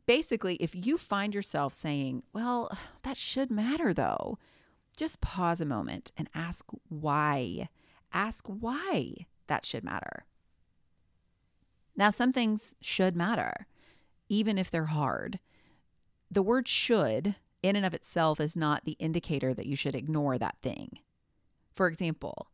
Basically, 0.05 0.57
if 0.57 0.75
you 0.75 0.99
find 0.99 1.33
yourself 1.33 1.73
saying, 1.73 2.25
well, 2.33 2.77
that 3.05 3.17
should 3.17 3.53
matter 3.53 3.95
though, 3.95 4.37
just 4.97 5.21
pause 5.21 5.61
a 5.61 5.67
moment 5.67 6.11
and 6.17 6.29
ask 6.35 6.65
why. 6.89 7.69
Ask 8.13 8.47
why 8.47 9.27
that 9.47 9.67
should 9.67 9.85
matter. 9.85 10.25
Now, 11.97 12.11
some 12.11 12.33
things 12.33 12.75
should 12.81 13.17
matter, 13.17 13.67
even 14.29 14.59
if 14.59 14.71
they're 14.71 14.87
hard. 14.87 15.39
The 16.31 16.43
word 16.43 16.69
should, 16.69 17.37
in 17.63 17.77
and 17.77 17.87
of 17.87 17.95
itself, 17.95 18.41
is 18.41 18.57
not 18.57 18.85
the 18.85 18.97
indicator 18.99 19.55
that 19.55 19.67
you 19.67 19.77
should 19.77 19.95
ignore 19.95 20.39
that 20.39 20.57
thing. 20.63 20.99
For 21.73 21.87
example, 21.87 22.49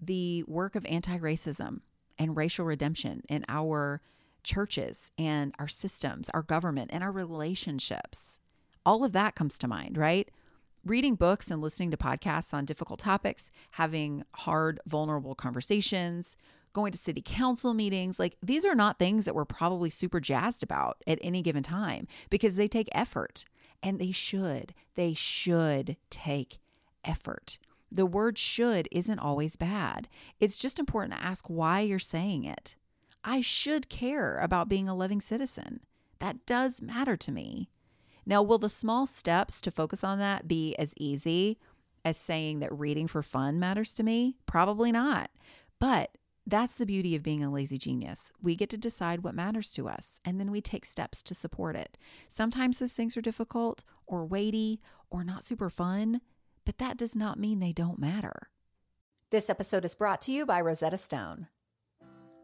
the 0.00 0.44
work 0.44 0.76
of 0.76 0.86
anti 0.86 1.18
racism 1.18 1.80
and 2.18 2.36
racial 2.36 2.64
redemption 2.64 3.22
in 3.28 3.44
our 3.48 4.00
churches 4.42 5.10
and 5.18 5.54
our 5.58 5.68
systems, 5.68 6.28
our 6.30 6.42
government, 6.42 6.90
and 6.92 7.02
our 7.02 7.10
relationships. 7.10 8.40
All 8.86 9.02
of 9.02 9.12
that 9.12 9.34
comes 9.34 9.58
to 9.58 9.68
mind, 9.68 9.96
right? 9.96 10.28
Reading 10.84 11.14
books 11.14 11.50
and 11.50 11.62
listening 11.62 11.90
to 11.92 11.96
podcasts 11.96 12.52
on 12.52 12.66
difficult 12.66 13.00
topics, 13.00 13.50
having 13.70 14.22
hard, 14.34 14.80
vulnerable 14.86 15.34
conversations, 15.34 16.36
going 16.74 16.92
to 16.92 16.98
city 16.98 17.22
council 17.24 17.72
meetings. 17.72 18.18
Like 18.18 18.36
these 18.42 18.66
are 18.66 18.74
not 18.74 18.98
things 18.98 19.24
that 19.24 19.34
we're 19.34 19.46
probably 19.46 19.88
super 19.88 20.20
jazzed 20.20 20.62
about 20.62 20.98
at 21.06 21.18
any 21.22 21.40
given 21.40 21.62
time 21.62 22.06
because 22.28 22.56
they 22.56 22.68
take 22.68 22.90
effort 22.92 23.46
and 23.82 23.98
they 23.98 24.12
should. 24.12 24.74
They 24.94 25.14
should 25.14 25.96
take 26.10 26.58
effort. 27.02 27.58
The 27.90 28.04
word 28.04 28.36
should 28.36 28.86
isn't 28.92 29.18
always 29.18 29.56
bad. 29.56 30.08
It's 30.38 30.58
just 30.58 30.78
important 30.78 31.14
to 31.14 31.24
ask 31.24 31.46
why 31.46 31.80
you're 31.80 31.98
saying 31.98 32.44
it. 32.44 32.76
I 33.22 33.40
should 33.40 33.88
care 33.88 34.36
about 34.36 34.68
being 34.68 34.86
a 34.86 34.94
loving 34.94 35.22
citizen. 35.22 35.80
That 36.18 36.44
does 36.44 36.82
matter 36.82 37.16
to 37.16 37.32
me. 37.32 37.70
Now, 38.26 38.42
will 38.42 38.58
the 38.58 38.68
small 38.68 39.06
steps 39.06 39.60
to 39.62 39.70
focus 39.70 40.02
on 40.02 40.18
that 40.18 40.48
be 40.48 40.74
as 40.76 40.94
easy 40.96 41.58
as 42.04 42.16
saying 42.16 42.60
that 42.60 42.72
reading 42.72 43.06
for 43.06 43.22
fun 43.22 43.58
matters 43.58 43.94
to 43.94 44.02
me? 44.02 44.36
Probably 44.46 44.92
not. 44.92 45.30
But 45.78 46.10
that's 46.46 46.74
the 46.74 46.86
beauty 46.86 47.16
of 47.16 47.22
being 47.22 47.42
a 47.42 47.50
lazy 47.50 47.78
genius. 47.78 48.30
We 48.42 48.54
get 48.56 48.68
to 48.70 48.76
decide 48.76 49.22
what 49.24 49.34
matters 49.34 49.72
to 49.72 49.88
us, 49.88 50.20
and 50.24 50.38
then 50.38 50.50
we 50.50 50.60
take 50.60 50.84
steps 50.84 51.22
to 51.22 51.34
support 51.34 51.74
it. 51.74 51.96
Sometimes 52.28 52.78
those 52.78 52.92
things 52.94 53.16
are 53.16 53.22
difficult 53.22 53.82
or 54.06 54.26
weighty 54.26 54.80
or 55.10 55.24
not 55.24 55.44
super 55.44 55.70
fun, 55.70 56.20
but 56.66 56.78
that 56.78 56.98
does 56.98 57.16
not 57.16 57.38
mean 57.38 57.60
they 57.60 57.72
don't 57.72 57.98
matter. 57.98 58.50
This 59.30 59.48
episode 59.48 59.84
is 59.84 59.94
brought 59.94 60.20
to 60.22 60.32
you 60.32 60.44
by 60.44 60.60
Rosetta 60.60 60.98
Stone. 60.98 61.48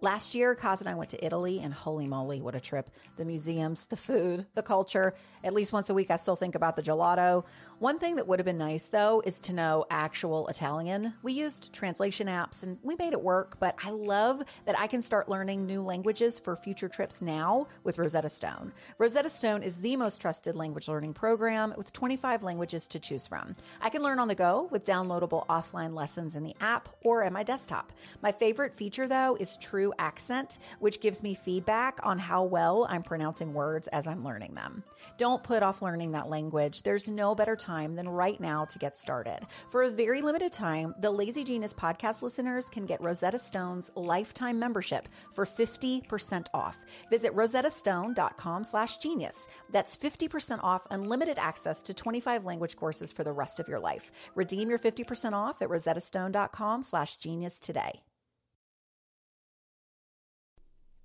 Last 0.03 0.35
year, 0.35 0.55
Kaz 0.55 0.81
and 0.81 0.89
I 0.89 0.95
went 0.95 1.11
to 1.11 1.23
Italy, 1.23 1.61
and 1.61 1.75
holy 1.75 2.07
moly, 2.07 2.41
what 2.41 2.55
a 2.55 2.61
trip. 2.61 2.89
The 3.17 3.27
museums, 3.27 3.85
the 3.85 3.99
food, 3.99 4.47
the 4.55 4.63
culture. 4.63 5.13
At 5.45 5.53
least 5.53 5.75
once 5.75 5.91
a 5.91 5.95
week, 5.95 6.11
I 6.11 6.17
still 6.17 6.37
think 6.37 6.55
about 6.55 6.77
the 6.77 6.83
gelato. 6.83 7.45
One 7.81 7.99
thing 7.99 8.17
that 8.17 8.29
would 8.29 8.39
have 8.39 8.45
been 8.45 8.59
nice, 8.59 8.89
though, 8.89 9.23
is 9.25 9.41
to 9.41 9.55
know 9.55 9.87
actual 9.89 10.47
Italian. 10.49 11.15
We 11.23 11.33
used 11.33 11.73
translation 11.73 12.27
apps 12.27 12.63
and 12.63 12.77
we 12.83 12.95
made 12.97 13.15
it 13.15 13.23
work, 13.23 13.59
but 13.59 13.75
I 13.83 13.89
love 13.89 14.43
that 14.67 14.79
I 14.79 14.87
can 14.87 15.01
start 15.01 15.31
learning 15.31 15.65
new 15.65 15.81
languages 15.81 16.39
for 16.39 16.55
future 16.57 16.91
trips 16.91 17.23
now 17.23 17.69
with 17.83 17.97
Rosetta 17.97 18.29
Stone. 18.29 18.75
Rosetta 18.99 19.31
Stone 19.31 19.63
is 19.63 19.81
the 19.81 19.97
most 19.97 20.21
trusted 20.21 20.57
language 20.57 20.89
learning 20.89 21.15
program 21.15 21.73
with 21.79 21.91
25 21.95 22.43
languages 22.43 22.87
to 22.89 23.01
choose 23.01 23.27
from. 23.27 23.57
I 23.81 23.89
can 23.89 24.03
learn 24.03 24.19
on 24.19 24.29
the 24.29 24.35
go 24.35 24.69
with 24.71 24.85
downloadable 24.85 25.47
offline 25.47 25.95
lessons 25.95 26.37
in 26.37 26.43
the 26.43 26.57
app 26.61 26.91
or 27.03 27.25
at 27.25 27.33
my 27.33 27.43
desktop. 27.43 27.95
My 28.21 28.31
favorite 28.31 28.75
feature, 28.75 29.09
though, 29.09 29.39
is 29.41 29.57
TruAccent, 29.57 30.59
which 30.81 31.01
gives 31.01 31.23
me 31.23 31.33
feedback 31.33 31.99
on 32.03 32.19
how 32.19 32.43
well 32.45 32.87
I'm 32.91 33.03
pronouncing 33.03 33.55
words 33.55 33.89
as 33.89 34.07
I'm 34.07 34.23
learning 34.23 34.55
them. 34.55 34.85
Don't 35.17 35.43
put 35.43 35.63
off 35.63 35.81
learning 35.81 36.13
that 36.13 36.29
language. 36.29 36.83
There's 36.83 37.09
no 37.09 37.35
better 37.35 37.57
time 37.57 37.70
time 37.71 37.93
than 37.93 38.09
right 38.09 38.41
now 38.41 38.65
to 38.73 38.79
get 38.79 38.97
started. 38.97 39.41
For 39.69 39.83
a 39.83 39.91
very 40.03 40.21
limited 40.23 40.53
time, 40.53 40.95
the 41.01 41.11
Lazy 41.11 41.45
Genius 41.45 41.75
podcast 41.75 42.23
listeners 42.23 42.69
can 42.69 42.85
get 42.87 43.01
Rosetta 43.09 43.39
Stone's 43.39 43.91
lifetime 43.95 44.59
membership 44.59 45.09
for 45.33 45.45
50% 45.45 46.47
off. 46.55 46.77
Visit 47.11 47.33
rosettastone.com 47.35 48.65
slash 48.65 48.97
genius. 48.99 49.49
That's 49.71 49.97
50% 49.97 50.61
off 50.63 50.87
unlimited 50.91 51.39
access 51.39 51.83
to 51.85 51.95
25 51.95 52.45
language 52.45 52.77
courses 52.77 53.13
for 53.13 53.25
the 53.25 53.33
rest 53.43 53.61
of 53.61 53.69
your 53.69 53.81
life. 53.81 54.11
Redeem 54.35 54.69
your 54.71 54.79
50% 54.79 55.33
off 55.33 55.63
at 55.63 55.69
rosettastone.com 55.69 56.83
slash 56.83 57.17
genius 57.17 57.61
today. 57.61 57.93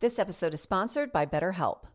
This 0.01 0.19
episode 0.19 0.53
is 0.53 0.61
sponsored 0.61 1.11
by 1.11 1.25
BetterHelp. 1.25 1.94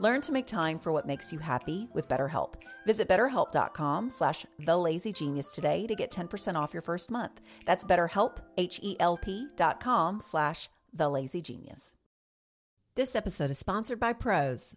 Learn 0.00 0.20
to 0.20 0.32
make 0.32 0.46
time 0.46 0.78
for 0.78 0.92
what 0.92 1.06
makes 1.06 1.32
you 1.32 1.38
happy 1.38 1.88
with 1.92 2.08
BetterHelp. 2.08 2.54
Visit 2.86 3.08
betterhelp.com 3.08 4.10
slash 4.10 4.46
thelazygenius 4.62 5.52
today 5.52 5.86
to 5.86 5.94
get 5.94 6.10
10% 6.10 6.54
off 6.54 6.72
your 6.72 6.82
first 6.82 7.10
month. 7.10 7.40
That's 7.66 7.84
betterhelp, 7.84 8.38
H-E-L-P 8.56 9.48
dot 9.56 9.80
com 9.80 10.20
slash 10.20 10.68
thelazygenius. 10.96 11.94
This 12.94 13.14
episode 13.14 13.50
is 13.50 13.58
sponsored 13.58 14.00
by 14.00 14.12
Prose. 14.12 14.76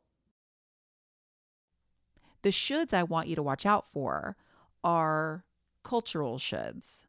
The 2.41 2.49
shoulds 2.49 2.93
I 2.93 3.03
want 3.03 3.27
you 3.27 3.35
to 3.35 3.43
watch 3.43 3.65
out 3.65 3.87
for 3.87 4.35
are 4.83 5.45
cultural 5.83 6.37
shoulds, 6.37 7.05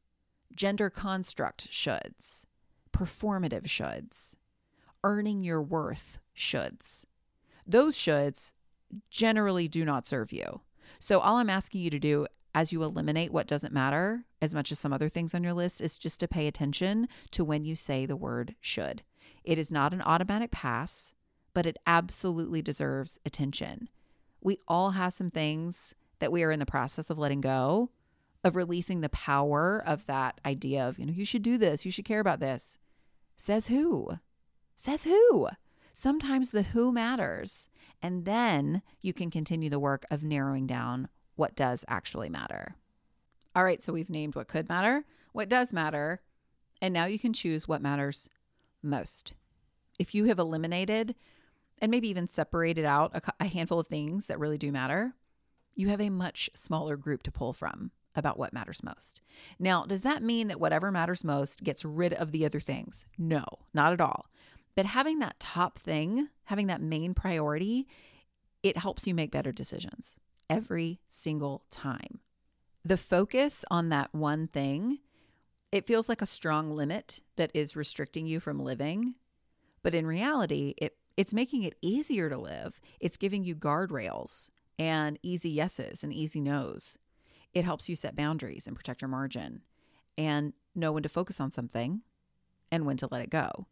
gender 0.54 0.90
construct 0.90 1.70
shoulds, 1.70 2.46
performative 2.92 3.64
shoulds, 3.64 4.36
earning 5.04 5.42
your 5.42 5.62
worth 5.62 6.18
shoulds. 6.36 7.04
Those 7.66 7.96
shoulds 7.96 8.52
generally 9.10 9.68
do 9.68 9.84
not 9.84 10.06
serve 10.06 10.32
you. 10.32 10.60
So, 10.98 11.20
all 11.20 11.36
I'm 11.36 11.50
asking 11.50 11.80
you 11.80 11.90
to 11.90 11.98
do 11.98 12.26
as 12.54 12.70
you 12.70 12.82
eliminate 12.82 13.32
what 13.32 13.46
doesn't 13.46 13.72
matter, 13.72 14.26
as 14.42 14.54
much 14.54 14.70
as 14.70 14.78
some 14.78 14.92
other 14.92 15.08
things 15.08 15.34
on 15.34 15.42
your 15.42 15.54
list, 15.54 15.80
is 15.80 15.96
just 15.96 16.20
to 16.20 16.28
pay 16.28 16.46
attention 16.46 17.08
to 17.30 17.44
when 17.44 17.64
you 17.64 17.74
say 17.74 18.04
the 18.04 18.16
word 18.16 18.54
should. 18.60 19.02
It 19.42 19.58
is 19.58 19.70
not 19.70 19.94
an 19.94 20.02
automatic 20.02 20.50
pass, 20.50 21.14
but 21.54 21.64
it 21.64 21.78
absolutely 21.86 22.60
deserves 22.60 23.18
attention 23.24 23.88
we 24.42 24.58
all 24.68 24.90
have 24.90 25.12
some 25.12 25.30
things 25.30 25.94
that 26.18 26.32
we 26.32 26.42
are 26.42 26.50
in 26.50 26.58
the 26.58 26.66
process 26.66 27.10
of 27.10 27.18
letting 27.18 27.40
go, 27.40 27.90
of 28.44 28.56
releasing 28.56 29.00
the 29.00 29.08
power 29.08 29.82
of 29.86 30.06
that 30.06 30.40
idea 30.44 30.86
of, 30.86 30.98
you 30.98 31.06
know, 31.06 31.12
you 31.12 31.24
should 31.24 31.42
do 31.42 31.58
this, 31.58 31.84
you 31.84 31.90
should 31.90 32.04
care 32.04 32.20
about 32.20 32.40
this. 32.40 32.78
Says 33.36 33.68
who? 33.68 34.18
Says 34.74 35.04
who? 35.04 35.48
Sometimes 35.92 36.50
the 36.50 36.62
who 36.62 36.92
matters. 36.92 37.68
And 38.02 38.24
then 38.24 38.82
you 39.00 39.12
can 39.12 39.30
continue 39.30 39.70
the 39.70 39.78
work 39.78 40.04
of 40.10 40.24
narrowing 40.24 40.66
down 40.66 41.08
what 41.36 41.54
does 41.54 41.84
actually 41.88 42.28
matter. 42.28 42.76
All 43.54 43.64
right, 43.64 43.82
so 43.82 43.92
we've 43.92 44.10
named 44.10 44.34
what 44.34 44.48
could 44.48 44.68
matter, 44.68 45.04
what 45.32 45.48
does 45.48 45.72
matter, 45.72 46.20
and 46.80 46.92
now 46.92 47.04
you 47.04 47.18
can 47.18 47.32
choose 47.32 47.68
what 47.68 47.82
matters 47.82 48.28
most. 48.82 49.34
If 49.98 50.14
you 50.14 50.24
have 50.24 50.38
eliminated 50.38 51.14
and 51.82 51.90
maybe 51.90 52.08
even 52.08 52.28
separated 52.28 52.84
out 52.86 53.10
a, 53.14 53.44
a 53.44 53.46
handful 53.46 53.80
of 53.80 53.88
things 53.88 54.28
that 54.28 54.38
really 54.38 54.56
do 54.56 54.72
matter, 54.72 55.14
you 55.74 55.88
have 55.88 56.00
a 56.00 56.10
much 56.10 56.48
smaller 56.54 56.96
group 56.96 57.24
to 57.24 57.32
pull 57.32 57.52
from 57.52 57.90
about 58.14 58.38
what 58.38 58.52
matters 58.52 58.82
most. 58.82 59.20
Now, 59.58 59.84
does 59.84 60.02
that 60.02 60.22
mean 60.22 60.48
that 60.48 60.60
whatever 60.60 60.92
matters 60.92 61.24
most 61.24 61.64
gets 61.64 61.84
rid 61.84 62.12
of 62.14 62.30
the 62.30 62.44
other 62.44 62.60
things? 62.60 63.06
No, 63.18 63.44
not 63.74 63.92
at 63.92 64.00
all. 64.00 64.26
But 64.76 64.86
having 64.86 65.18
that 65.18 65.40
top 65.40 65.78
thing, 65.78 66.28
having 66.44 66.68
that 66.68 66.80
main 66.80 67.14
priority, 67.14 67.88
it 68.62 68.76
helps 68.76 69.06
you 69.06 69.14
make 69.14 69.32
better 69.32 69.52
decisions 69.52 70.18
every 70.48 71.00
single 71.08 71.64
time. 71.70 72.20
The 72.84 72.96
focus 72.96 73.64
on 73.70 73.88
that 73.88 74.14
one 74.14 74.46
thing, 74.46 74.98
it 75.72 75.86
feels 75.86 76.08
like 76.08 76.22
a 76.22 76.26
strong 76.26 76.70
limit 76.70 77.20
that 77.36 77.50
is 77.54 77.76
restricting 77.76 78.26
you 78.26 78.40
from 78.40 78.58
living. 78.58 79.14
But 79.82 79.94
in 79.94 80.06
reality, 80.06 80.74
it 80.76 80.96
it's 81.16 81.34
making 81.34 81.62
it 81.62 81.76
easier 81.82 82.28
to 82.28 82.38
live. 82.38 82.80
It's 83.00 83.16
giving 83.16 83.44
you 83.44 83.54
guardrails 83.54 84.50
and 84.78 85.18
easy 85.22 85.50
yeses 85.50 86.02
and 86.02 86.12
easy 86.12 86.40
nos. 86.40 86.98
It 87.52 87.64
helps 87.64 87.88
you 87.88 87.96
set 87.96 88.16
boundaries 88.16 88.66
and 88.66 88.76
protect 88.76 89.02
your 89.02 89.08
margin 89.08 89.62
and 90.16 90.52
know 90.74 90.92
when 90.92 91.02
to 91.02 91.08
focus 91.08 91.40
on 91.40 91.50
something 91.50 92.02
and 92.70 92.86
when 92.86 92.96
to 92.98 93.08
let 93.10 93.22
it 93.22 93.30
go. 93.30 93.66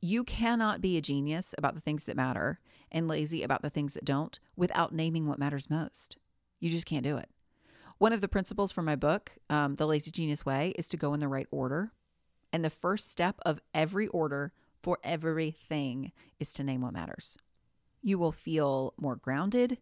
You 0.00 0.24
cannot 0.24 0.80
be 0.80 0.96
a 0.96 1.02
genius 1.02 1.54
about 1.58 1.74
the 1.74 1.80
things 1.80 2.04
that 2.04 2.16
matter 2.16 2.58
and 2.90 3.06
lazy 3.06 3.42
about 3.42 3.62
the 3.62 3.70
things 3.70 3.94
that 3.94 4.04
don't 4.04 4.38
without 4.56 4.94
naming 4.94 5.26
what 5.26 5.38
matters 5.38 5.70
most. 5.70 6.16
You 6.58 6.70
just 6.70 6.86
can't 6.86 7.04
do 7.04 7.16
it. 7.16 7.28
One 7.98 8.12
of 8.12 8.22
the 8.22 8.28
principles 8.28 8.72
for 8.72 8.82
my 8.82 8.96
book, 8.96 9.32
um, 9.50 9.74
The 9.74 9.86
Lazy 9.86 10.10
Genius 10.10 10.46
Way, 10.46 10.74
is 10.78 10.88
to 10.88 10.96
go 10.96 11.12
in 11.12 11.20
the 11.20 11.28
right 11.28 11.46
order. 11.50 11.92
And 12.52 12.64
the 12.64 12.70
first 12.70 13.10
step 13.10 13.36
of 13.42 13.60
every 13.74 14.08
order 14.08 14.52
for 14.82 14.98
everything 15.04 16.12
is 16.38 16.52
to 16.54 16.64
name 16.64 16.82
what 16.82 16.92
matters. 16.92 17.36
You 18.02 18.18
will 18.18 18.32
feel 18.32 18.94
more 18.98 19.16
grounded 19.16 19.78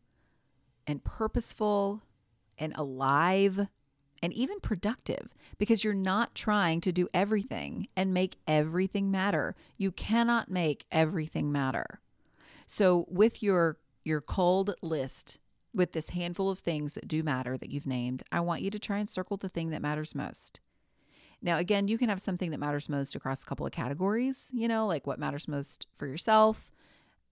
and 0.87 1.05
purposeful 1.05 2.03
and 2.59 2.73
alive 2.77 3.69
and 4.23 4.33
even 4.33 4.59
productive 4.61 5.29
because 5.59 5.85
you're 5.85 5.95
not 5.95 6.35
trying 6.35 6.81
to 6.81 6.93
do 6.93 7.09
everything 7.15 7.87
and 7.97 8.13
make 8.13 8.37
everything 8.47 9.11
matter. 9.11 9.55
You 9.77 9.93
cannot 9.93 10.51
make 10.51 10.87
everything 10.91 11.53
matter. 11.53 12.01
So 12.67 13.07
with 13.09 13.43
your 13.43 13.79
your 14.05 14.21
cold 14.21 14.75
list 14.81 15.39
with 15.75 15.93
this 15.93 16.11
handful 16.11 16.51
of 16.51 16.59
things 16.59 16.95
that 16.95 17.07
do 17.07 17.23
matter 17.23 17.57
that 17.59 17.71
you've 17.71 17.87
named, 17.87 18.23
I 18.33 18.41
want 18.41 18.63
you 18.63 18.71
to 18.71 18.79
try 18.79 18.99
and 18.99 19.09
circle 19.09 19.37
the 19.37 19.51
thing 19.51 19.71
that 19.71 19.83
matters 19.83 20.15
most. 20.15 20.61
Now, 21.41 21.59
again, 21.59 21.89
you 21.89 21.99
can 21.99 22.09
have 22.09 22.21
something 22.21 22.51
that 22.51 22.59
matters 22.59 22.89
most 22.89 23.15
across 23.15 23.43
a 23.43 23.47
couple 23.47 23.65
of 23.65 23.73
categories, 23.73 24.51
you 24.53 24.67
know, 24.67 24.87
like 24.87 25.07
what 25.07 25.19
matters 25.19 25.47
most 25.47 25.87
for 25.97 26.07
yourself 26.07 26.73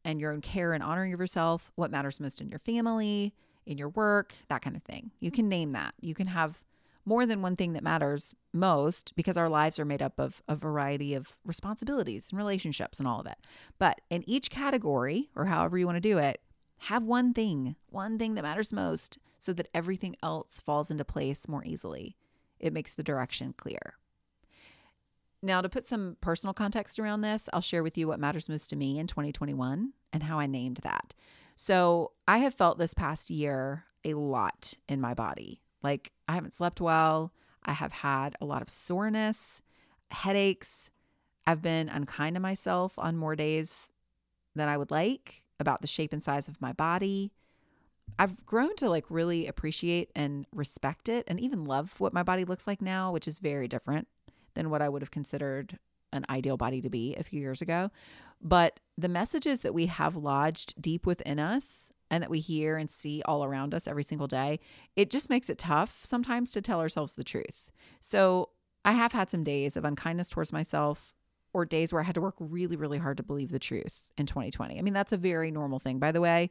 and 0.05 0.21
your 0.21 0.33
own 0.33 0.41
care 0.41 0.73
and 0.73 0.83
honoring 0.83 1.13
of 1.13 1.19
yourself, 1.19 1.73
what 1.75 1.91
matters 1.91 2.21
most 2.21 2.41
in 2.41 2.49
your 2.49 2.61
family, 2.61 3.35
in 3.67 3.79
your 3.79 3.89
work, 3.89 4.35
that 4.49 4.63
kind 4.63 4.77
of 4.77 4.83
thing. 4.85 5.11
You 5.19 5.33
can 5.33 5.49
name 5.49 5.73
that. 5.73 5.95
You 6.01 6.15
can 6.15 6.29
have 6.29 6.63
more 7.05 7.27
than 7.27 7.43
one 7.43 7.57
thing 7.57 7.73
that 7.73 7.83
matters 7.83 8.35
most 8.53 9.15
because 9.17 9.37
our 9.37 9.49
lives 9.49 9.79
are 9.79 9.85
made 9.85 10.03
up 10.03 10.19
of 10.19 10.43
a 10.49 10.55
variety 10.55 11.15
of 11.15 11.35
responsibilities 11.45 12.29
and 12.31 12.39
relationships 12.39 12.99
and 12.99 13.09
all 13.09 13.21
of 13.21 13.27
it. 13.27 13.39
But 13.79 14.01
in 14.11 14.29
each 14.29 14.51
category, 14.51 15.31
or 15.35 15.47
however 15.47 15.79
you 15.79 15.87
want 15.87 15.97
to 15.97 16.01
do 16.01 16.19
it, 16.19 16.41
have 16.79 17.03
one 17.03 17.33
thing, 17.33 17.75
one 17.89 18.19
thing 18.19 18.35
that 18.35 18.43
matters 18.43 18.73
most 18.73 19.19
so 19.39 19.53
that 19.53 19.69
everything 19.75 20.17
else 20.23 20.61
falls 20.61 20.91
into 20.91 21.05
place 21.05 21.49
more 21.49 21.65
easily 21.65 22.17
it 22.59 22.73
makes 22.73 22.95
the 22.95 23.03
direction 23.03 23.55
clear. 23.57 23.95
Now, 25.43 25.61
to 25.61 25.69
put 25.69 25.85
some 25.85 26.17
personal 26.21 26.55
context 26.55 26.99
around 26.99 27.21
this, 27.21 27.49
I'll 27.53 27.61
share 27.61 27.83
with 27.83 27.97
you 27.97 28.09
what 28.09 28.19
matters 28.19 28.49
most 28.49 28.69
to 28.71 28.77
me 28.77 28.99
in 28.99 29.07
2021 29.07 29.93
and 30.13 30.23
how 30.23 30.39
I 30.39 30.47
named 30.47 30.79
that. 30.83 31.15
So, 31.55 32.13
I 32.27 32.39
have 32.39 32.55
felt 32.55 32.79
this 32.79 32.95
past 32.95 33.31
year 33.31 33.85
a 34.05 34.15
lot 34.15 34.75
in 34.89 35.01
my 35.01 35.15
body. 35.15 35.63
Like, 35.83 36.13
I 36.27 36.35
haven't 36.35 36.55
slept 36.55 36.81
well. 36.81 37.33
I 37.65 37.73
have 37.73 37.93
had 37.93 38.35
a 38.41 38.45
lot 38.45 38.63
of 38.63 38.71
soreness, 38.71 39.63
headaches. 40.11 40.91
I've 41.47 41.63
been 41.63 41.89
unkind 41.89 42.35
to 42.37 42.41
myself 42.41 42.99
on 42.99 43.17
more 43.17 43.37
days 43.37 43.91
than 44.55 44.69
I 44.69 44.77
would 44.77 44.91
like 44.91 45.45
about 45.61 45.81
the 45.81 45.87
shape 45.87 46.13
and 46.13 46.23
size 46.23 46.49
of 46.49 46.61
my 46.61 46.73
body. 46.73 47.33
I've 48.19 48.45
grown 48.47 48.75
to 48.77 48.89
like 48.89 49.05
really 49.09 49.47
appreciate 49.47 50.11
and 50.15 50.47
respect 50.53 51.09
it 51.09 51.25
and 51.29 51.39
even 51.41 51.65
love 51.65 51.99
what 51.99 52.13
my 52.13 52.23
body 52.23 52.45
looks 52.45 52.67
like 52.67 52.81
now, 52.81 53.13
which 53.13 53.29
is 53.29 53.39
very 53.39 53.69
different 53.69 54.09
than 54.55 54.71
what 54.71 54.83
I 54.83 54.89
would 54.89 55.03
have 55.03 55.11
considered 55.11 55.79
an 56.13 56.25
ideal 56.31 56.57
body 56.57 56.81
to 56.81 56.89
be 56.89 57.15
a 57.17 57.23
few 57.23 57.41
years 57.41 57.61
ago. 57.61 57.91
But 58.41 58.81
the 58.97 59.09
messages 59.09 59.63
that 59.63 59.75
we 59.75 59.87
have 59.87 60.17
lodged 60.17 60.81
deep 60.81 61.05
within 61.05 61.39
us 61.39 61.93
and 62.11 62.23
that 62.23 62.31
we 62.31 62.41
hear 62.41 62.77
and 62.77 62.89
see 62.89 63.23
all 63.27 63.45
around 63.45 63.75
us 63.75 63.87
every 63.87 64.05
single 64.05 64.27
day, 64.27 64.61
it 64.95 65.11
just 65.11 65.29
makes 65.29 65.51
it 65.51 65.59
tough 65.59 66.01
sometimes 66.05 66.53
to 66.53 66.63
tell 66.63 66.81
ourselves 66.81 67.15
the 67.15 67.25
truth. 67.25 67.71
So 68.01 68.51
I 68.85 68.93
have 68.93 69.13
had 69.13 69.31
some 69.31 69.45
days 69.45 69.77
of 69.77 69.85
unkindness 69.85 70.31
towards 70.31 70.53
myself 70.53 71.15
or 71.53 71.65
days 71.65 71.93
where 71.93 72.03
I 72.03 72.05
had 72.05 72.15
to 72.15 72.21
work 72.21 72.37
really, 72.39 72.77
really 72.77 72.99
hard 72.99 73.17
to 73.17 73.23
believe 73.23 73.51
the 73.51 73.59
truth 73.59 74.11
in 74.17 74.27
2020. 74.27 74.79
I 74.79 74.83
mean, 74.83 74.95
that's 74.95 75.13
a 75.13 75.17
very 75.17 75.51
normal 75.51 75.79
thing, 75.79 75.99
by 75.99 76.13
the 76.13 76.21
way 76.21 76.51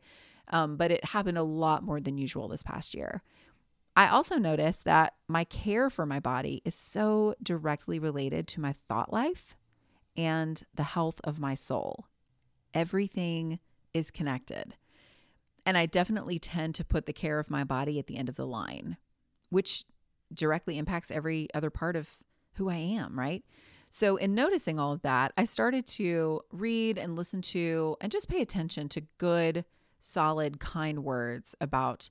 um, 0.49 0.77
but 0.77 0.91
it 0.91 1.03
happened 1.05 1.37
a 1.37 1.43
lot 1.43 1.83
more 1.83 1.99
than 1.99 2.17
usual 2.17 2.47
this 2.47 2.63
past 2.63 2.93
year. 2.93 3.21
I 3.95 4.07
also 4.07 4.37
noticed 4.37 4.83
that 4.85 5.13
my 5.27 5.45
care 5.45 5.89
for 5.89 6.05
my 6.05 6.19
body 6.19 6.61
is 6.65 6.75
so 6.75 7.35
directly 7.41 7.97
related 7.97 8.47
to 8.49 8.61
my 8.61 8.73
thought 8.73 9.13
life 9.13 9.55
and 10.17 10.61
the 10.73 10.83
health 10.83 11.21
of 11.23 11.39
my 11.39 11.53
soul. 11.53 12.05
Everything 12.73 13.59
is 13.93 14.11
connected. 14.11 14.75
And 15.65 15.77
I 15.77 15.85
definitely 15.85 16.39
tend 16.39 16.75
to 16.75 16.85
put 16.85 17.05
the 17.05 17.13
care 17.13 17.39
of 17.39 17.49
my 17.49 17.63
body 17.63 17.97
at 17.97 18.07
the 18.07 18.17
end 18.17 18.29
of 18.29 18.35
the 18.35 18.45
line, 18.45 18.97
which 19.49 19.85
directly 20.33 20.77
impacts 20.77 21.09
every 21.09 21.47
other 21.53 21.69
part 21.69 21.95
of 21.95 22.17
who 22.55 22.69
I 22.69 22.75
am, 22.75 23.17
right? 23.17 23.43
So, 23.89 24.17
in 24.17 24.35
noticing 24.35 24.77
all 24.77 24.91
of 24.91 25.03
that, 25.03 25.31
I 25.37 25.45
started 25.45 25.87
to 25.87 26.41
read 26.51 26.97
and 26.97 27.15
listen 27.15 27.41
to 27.43 27.95
and 28.01 28.11
just 28.11 28.27
pay 28.27 28.41
attention 28.41 28.89
to 28.89 29.01
good 29.17 29.63
solid, 30.05 30.59
kind 30.59 31.03
words 31.03 31.55
about 31.59 32.09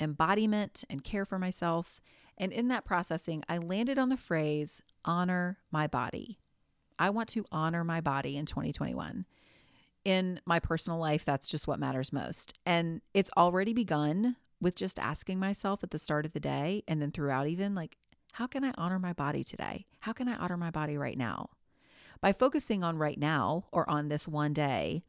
embodiment 0.00 0.84
and 0.88 1.04
care 1.04 1.24
for 1.24 1.38
myself. 1.38 2.00
And 2.38 2.52
in 2.52 2.68
that 2.68 2.84
processing, 2.84 3.44
I 3.48 3.58
landed 3.58 3.98
on 3.98 4.08
the 4.08 4.16
phrase 4.16 4.82
honor 5.04 5.58
my 5.70 5.86
body. 5.86 6.38
I 6.98 7.10
want 7.10 7.28
to 7.30 7.44
honor 7.52 7.84
my 7.84 8.00
body 8.00 8.36
in 8.36 8.46
2021. 8.46 9.26
in 10.04 10.40
my 10.44 10.60
personal 10.60 10.98
life, 10.98 11.24
that's 11.24 11.48
just 11.48 11.66
what 11.66 11.78
matters 11.78 12.12
most. 12.12 12.58
And 12.66 13.00
it's 13.12 13.30
already 13.36 13.72
begun 13.72 14.36
with 14.60 14.76
just 14.76 14.98
asking 14.98 15.38
myself 15.38 15.82
at 15.82 15.90
the 15.90 15.98
start 15.98 16.26
of 16.26 16.32
the 16.32 16.40
day 16.40 16.82
and 16.86 17.00
then 17.00 17.10
throughout, 17.10 17.46
even 17.46 17.74
like, 17.74 17.96
how 18.32 18.46
can 18.46 18.64
I 18.64 18.72
honor 18.76 18.98
my 18.98 19.12
body 19.12 19.44
today? 19.44 19.86
How 20.00 20.12
can 20.12 20.28
I 20.28 20.36
honor 20.36 20.56
my 20.56 20.70
body 20.70 20.98
right 20.98 21.16
now? 21.16 21.50
By 22.20 22.32
focusing 22.32 22.84
on 22.84 22.98
right 22.98 23.18
now 23.18 23.66
or 23.72 23.88
on 23.88 24.08
this 24.08 24.28
one 24.28 24.52
day, 24.52 25.04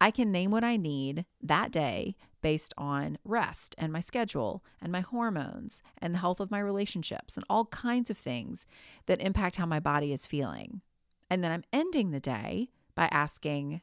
I 0.00 0.10
can 0.10 0.32
name 0.32 0.50
what 0.50 0.64
I 0.64 0.76
need 0.76 1.24
that 1.42 1.70
day 1.70 2.16
based 2.42 2.74
on 2.76 3.16
rest 3.24 3.74
and 3.78 3.92
my 3.92 4.00
schedule 4.00 4.62
and 4.82 4.92
my 4.92 5.00
hormones 5.00 5.82
and 5.98 6.12
the 6.12 6.18
health 6.18 6.40
of 6.40 6.50
my 6.50 6.58
relationships 6.58 7.36
and 7.36 7.46
all 7.48 7.66
kinds 7.66 8.10
of 8.10 8.18
things 8.18 8.66
that 9.06 9.20
impact 9.20 9.56
how 9.56 9.66
my 9.66 9.80
body 9.80 10.12
is 10.12 10.26
feeling. 10.26 10.82
And 11.30 11.42
then 11.42 11.50
I'm 11.50 11.64
ending 11.72 12.10
the 12.10 12.20
day 12.20 12.68
by 12.94 13.08
asking, 13.10 13.80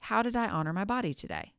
How 0.00 0.22
did 0.22 0.36
I 0.36 0.46
honor 0.48 0.72
my 0.72 0.84
body 0.84 1.14
today? 1.14 1.54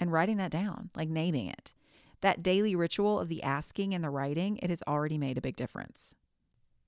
And 0.00 0.12
writing 0.12 0.36
that 0.38 0.50
down, 0.50 0.90
like 0.96 1.08
naming 1.08 1.46
it. 1.46 1.72
That 2.20 2.42
daily 2.42 2.74
ritual 2.74 3.20
of 3.20 3.28
the 3.28 3.42
asking 3.42 3.94
and 3.94 4.02
the 4.02 4.10
writing, 4.10 4.58
it 4.58 4.70
has 4.70 4.82
already 4.88 5.18
made 5.18 5.38
a 5.38 5.42
big 5.42 5.54
difference. 5.54 6.16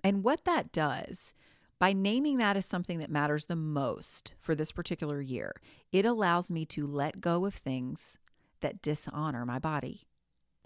And 0.03 0.25
what 0.25 0.45
that 0.45 0.73
does 0.73 1.35
by 1.81 1.95
naming 1.95 2.37
that 2.37 2.57
as 2.59 2.67
something 2.67 3.01
that 3.01 3.11
matters 3.11 3.47
the 3.47 3.57
most 3.57 4.35
for 4.39 4.55
this 4.55 4.71
particular 4.71 5.21
year, 5.21 5.55
it 5.91 6.05
allows 6.05 6.51
me 6.51 6.65
to 6.67 6.87
let 6.87 7.23
go 7.23 7.47
of 7.47 7.55
things 7.55 8.19
that 8.61 8.83
dishonor 8.83 9.47
my 9.47 9.59
body. 9.59 10.07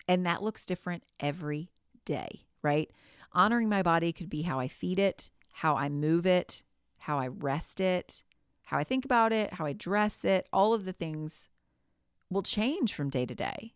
And 0.09 0.27
that 0.27 0.43
looks 0.43 0.67
different 0.67 1.05
every 1.21 1.71
day, 2.05 2.43
right? 2.63 2.91
Honoring 3.33 3.69
my 3.69 3.83
body 3.83 4.13
could 4.13 4.29
be 4.29 4.43
how 4.43 4.59
I 4.59 4.67
feed 4.67 4.99
it, 4.99 5.31
how 5.53 5.77
I 5.77 5.89
move 5.89 6.27
it, 6.27 6.65
how 6.99 7.19
I 7.19 7.29
rest 7.29 7.81
it, 7.81 8.25
how 8.65 8.79
I 8.79 8.85
think 8.85 9.05
about 9.05 9.33
it, 9.33 9.55
how 9.55 9.67
I 9.67 9.73
dress 9.73 10.25
it. 10.25 10.49
All 10.53 10.75
of 10.75 10.85
the 10.85 10.93
things 10.93 11.49
will 12.29 12.43
change 12.43 12.93
from 12.93 13.09
day 13.09 13.25
to 13.25 13.35
day. 13.37 13.75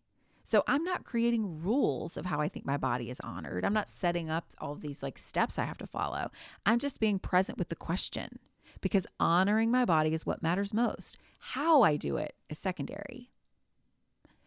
So 0.49 0.63
I'm 0.65 0.83
not 0.83 1.03
creating 1.03 1.61
rules 1.61 2.17
of 2.17 2.25
how 2.25 2.41
I 2.41 2.49
think 2.49 2.65
my 2.65 2.75
body 2.75 3.11
is 3.11 3.19
honored. 3.19 3.63
I'm 3.63 3.71
not 3.71 3.87
setting 3.87 4.31
up 4.31 4.47
all 4.57 4.73
these 4.73 5.03
like 5.03 5.19
steps 5.19 5.59
I 5.59 5.65
have 5.65 5.77
to 5.77 5.85
follow. 5.85 6.31
I'm 6.65 6.79
just 6.79 6.99
being 6.99 7.19
present 7.19 7.59
with 7.59 7.69
the 7.69 7.75
question 7.75 8.39
because 8.81 9.05
honoring 9.19 9.69
my 9.69 9.85
body 9.85 10.11
is 10.11 10.25
what 10.25 10.41
matters 10.41 10.73
most. 10.73 11.19
How 11.39 11.83
I 11.83 11.97
do 11.97 12.17
it 12.17 12.33
is 12.49 12.57
secondary. 12.57 13.29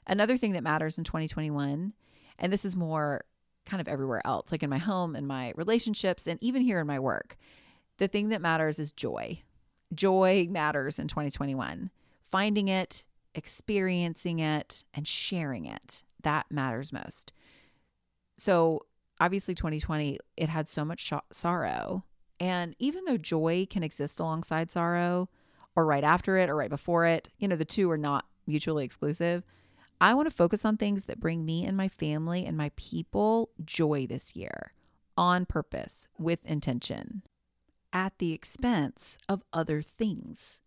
Another 0.05 0.37
thing 0.37 0.55
that 0.55 0.65
matters 0.65 0.99
in 0.99 1.05
2021, 1.05 1.93
and 2.37 2.53
this 2.53 2.65
is 2.65 2.75
more 2.75 3.25
kind 3.65 3.81
of 3.81 3.87
everywhere 3.87 4.23
else, 4.25 4.51
like 4.51 4.65
in 4.65 4.71
my 4.71 4.79
home, 4.79 5.15
in 5.15 5.25
my 5.25 5.53
relationships, 5.55 6.27
and 6.27 6.43
even 6.43 6.63
here 6.63 6.81
in 6.81 6.87
my 6.89 6.99
work, 6.99 7.37
the 7.99 8.09
thing 8.09 8.31
that 8.31 8.43
matters 8.43 8.81
is 8.81 8.91
joy. 8.91 9.41
Joy 9.95 10.49
matters 10.51 10.99
in 10.99 11.07
2021. 11.07 11.93
Finding 12.29 12.67
it, 12.67 13.05
experiencing 13.35 14.39
it 14.39 14.85
and 14.95 15.07
sharing 15.07 15.65
it. 15.65 16.05
That 16.23 16.47
matters 16.51 16.93
most. 16.93 17.33
So, 18.39 18.87
obviously, 19.21 19.55
2020, 19.55 20.19
it 20.37 20.49
had 20.49 20.69
so 20.69 20.85
much 20.85 21.01
sh- 21.01 21.13
sorrow. 21.33 22.05
And 22.41 22.75
even 22.79 23.05
though 23.05 23.17
joy 23.17 23.67
can 23.69 23.83
exist 23.83 24.19
alongside 24.19 24.71
sorrow 24.71 25.29
or 25.77 25.87
right 25.87 26.05
after 26.05 26.39
it 26.39 26.51
or 26.51 26.57
right 26.57 26.71
before 26.71 27.07
it, 27.07 27.29
you 27.39 27.47
know, 27.49 27.57
the 27.57 27.65
two 27.65 27.91
are 27.91 27.99
not 27.99 28.27
mutually 28.47 28.85
exclusive. 28.85 29.45
I 30.01 30.15
want 30.15 30.29
to 30.29 30.35
focus 30.35 30.65
on 30.65 30.77
things 30.77 31.05
that 31.05 31.21
bring 31.21 31.45
me 31.45 31.65
and 31.65 31.77
my 31.77 31.89
family 31.89 32.45
and 32.45 32.57
my 32.57 32.73
people 32.75 33.51
joy 33.65 34.07
this 34.09 34.35
year 34.35 34.73
on 35.17 35.47
purpose 35.47 36.09
with 36.19 36.45
intention 36.45 37.23
at 37.93 38.19
the 38.19 38.33
expense 38.33 39.19
of 39.29 39.45
other 39.53 39.83
things. 39.83 40.63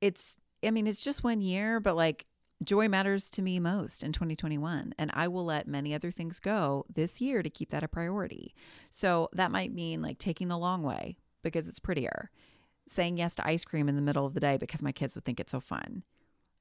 It's 0.00 0.38
I 0.66 0.70
mean, 0.70 0.86
it's 0.86 1.04
just 1.04 1.24
one 1.24 1.40
year, 1.40 1.80
but 1.80 1.96
like 1.96 2.26
joy 2.62 2.88
matters 2.88 3.30
to 3.30 3.42
me 3.42 3.58
most 3.60 4.02
in 4.02 4.12
2021. 4.12 4.94
And 4.98 5.10
I 5.14 5.28
will 5.28 5.44
let 5.44 5.66
many 5.66 5.94
other 5.94 6.10
things 6.10 6.38
go 6.40 6.86
this 6.92 7.20
year 7.20 7.42
to 7.42 7.50
keep 7.50 7.70
that 7.70 7.82
a 7.82 7.88
priority. 7.88 8.54
So 8.90 9.28
that 9.32 9.50
might 9.50 9.72
mean 9.72 10.02
like 10.02 10.18
taking 10.18 10.48
the 10.48 10.58
long 10.58 10.82
way 10.82 11.16
because 11.42 11.68
it's 11.68 11.78
prettier, 11.78 12.30
saying 12.86 13.18
yes 13.18 13.34
to 13.36 13.46
ice 13.46 13.64
cream 13.64 13.88
in 13.88 13.96
the 13.96 14.02
middle 14.02 14.26
of 14.26 14.34
the 14.34 14.40
day 14.40 14.56
because 14.56 14.82
my 14.82 14.92
kids 14.92 15.14
would 15.14 15.24
think 15.24 15.40
it's 15.40 15.52
so 15.52 15.60
fun, 15.60 16.04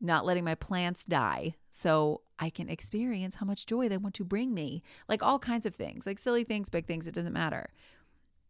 not 0.02 0.26
letting 0.26 0.44
my 0.44 0.56
plants 0.56 1.06
die 1.06 1.56
so 1.70 2.22
I 2.40 2.50
can 2.50 2.70
experience 2.70 3.36
how 3.36 3.46
much 3.46 3.66
joy 3.66 3.88
they 3.88 3.98
want 3.98 4.16
to 4.16 4.26
bring 4.26 4.54
me, 4.54 4.84
like 5.08 5.24
all 5.24 5.40
kinds 5.40 5.66
of 5.66 5.74
things, 5.74 6.06
like 6.06 6.20
silly 6.20 6.44
things, 6.44 6.70
big 6.70 6.86
things, 6.86 7.08
it 7.08 7.14
doesn't 7.14 7.34
matter. 7.34 7.70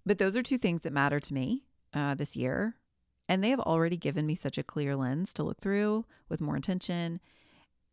But 0.05 0.17
those 0.17 0.35
are 0.35 0.41
two 0.41 0.57
things 0.57 0.81
that 0.81 0.91
matter 0.93 1.19
to 1.19 1.33
me 1.33 1.63
uh, 1.93 2.15
this 2.15 2.35
year 2.35 2.75
and 3.33 3.43
they 3.43 3.49
have 3.49 3.59
already 3.61 3.97
given 3.97 4.27
me 4.27 4.35
such 4.35 4.59
a 4.59 4.63
clear 4.63 4.95
lens 4.95 5.33
to 5.33 5.41
look 5.41 5.59
through 5.59 6.05
with 6.29 6.39
more 6.39 6.55
intention 6.55 7.19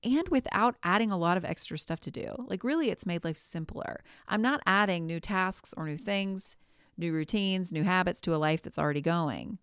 and 0.05 0.29
without 0.29 0.77
adding 0.83 1.11
a 1.11 1.17
lot 1.17 1.39
of 1.39 1.47
extra 1.47 1.79
stuff 1.79 1.99
to 2.01 2.11
do. 2.11 2.35
Like, 2.47 2.63
really, 2.63 2.91
it's 2.91 3.07
made 3.07 3.25
life 3.25 3.39
simpler. 3.39 4.05
I'm 4.29 4.43
not 4.43 4.61
adding 4.67 5.07
new 5.07 5.19
tasks 5.19 5.73
or 5.79 5.87
new 5.87 5.97
things, 5.97 6.57
new 6.99 7.15
routines, 7.15 7.73
new 7.73 7.85
habits 7.85 8.21
to 8.23 8.35
a 8.35 8.37
life 8.37 8.61
that's 8.61 8.79
already 8.79 9.01
going. 9.01 9.57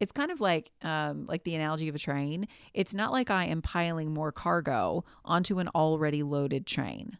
It's 0.00 0.10
kind 0.10 0.30
of 0.30 0.40
like 0.40 0.72
um, 0.80 1.26
like 1.26 1.44
the 1.44 1.54
analogy 1.54 1.90
of 1.90 1.94
a 1.94 1.98
train. 1.98 2.48
It's 2.72 2.94
not 2.94 3.12
like 3.12 3.30
I 3.30 3.44
am 3.44 3.60
piling 3.60 4.14
more 4.14 4.32
cargo 4.32 5.04
onto 5.22 5.58
an 5.58 5.68
already 5.74 6.22
loaded 6.22 6.66
train. 6.66 7.18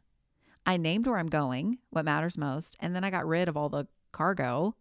I 0.65 0.79
named 0.79 1.07
where 1.07 1.19
I'm 1.19 1.29
going, 1.29 1.81
what 1.91 2.07
matters 2.07 2.39
most, 2.39 2.79
and 2.81 2.97
then 2.97 3.05
I 3.05 3.11
got 3.11 3.29
rid 3.29 3.47
of 3.47 3.59
all 3.59 3.69
the 3.69 3.87
cargo, 4.11 4.75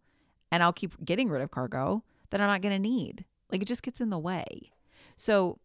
and 0.50 0.62
I'll 0.62 0.72
keep 0.72 1.04
getting 1.04 1.28
rid 1.28 1.42
of 1.42 1.50
cargo 1.50 2.02
that 2.34 2.40
I'm 2.40 2.48
not 2.48 2.62
going 2.62 2.74
to 2.74 2.80
need. 2.80 3.24
Like 3.52 3.62
it 3.62 3.68
just 3.68 3.84
gets 3.84 4.00
in 4.00 4.10
the 4.10 4.18
way. 4.18 4.72
So, 5.16 5.60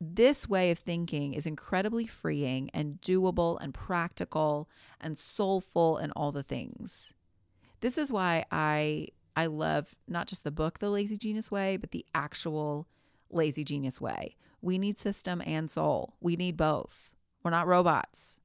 this 0.00 0.48
way 0.48 0.72
of 0.72 0.78
thinking 0.78 1.34
is 1.34 1.46
incredibly 1.46 2.04
freeing 2.04 2.68
and 2.74 3.00
doable 3.00 3.60
and 3.60 3.72
practical 3.72 4.68
and 5.00 5.16
soulful 5.16 5.98
and 5.98 6.12
all 6.16 6.32
the 6.32 6.42
things. 6.42 7.14
This 7.80 7.96
is 7.96 8.10
why 8.10 8.44
I 8.50 9.08
I 9.36 9.46
love 9.46 9.94
not 10.08 10.26
just 10.26 10.42
the 10.42 10.50
book 10.50 10.80
The 10.80 10.90
Lazy 10.90 11.16
Genius 11.16 11.48
Way, 11.48 11.76
but 11.76 11.92
the 11.92 12.04
actual 12.12 12.88
Lazy 13.30 13.62
Genius 13.62 14.00
Way. 14.00 14.34
We 14.60 14.78
need 14.78 14.98
system 14.98 15.40
and 15.46 15.70
soul. 15.70 16.16
We 16.20 16.34
need 16.34 16.56
both. 16.56 17.14
We're 17.44 17.52
not 17.52 17.68
robots. 17.68 18.40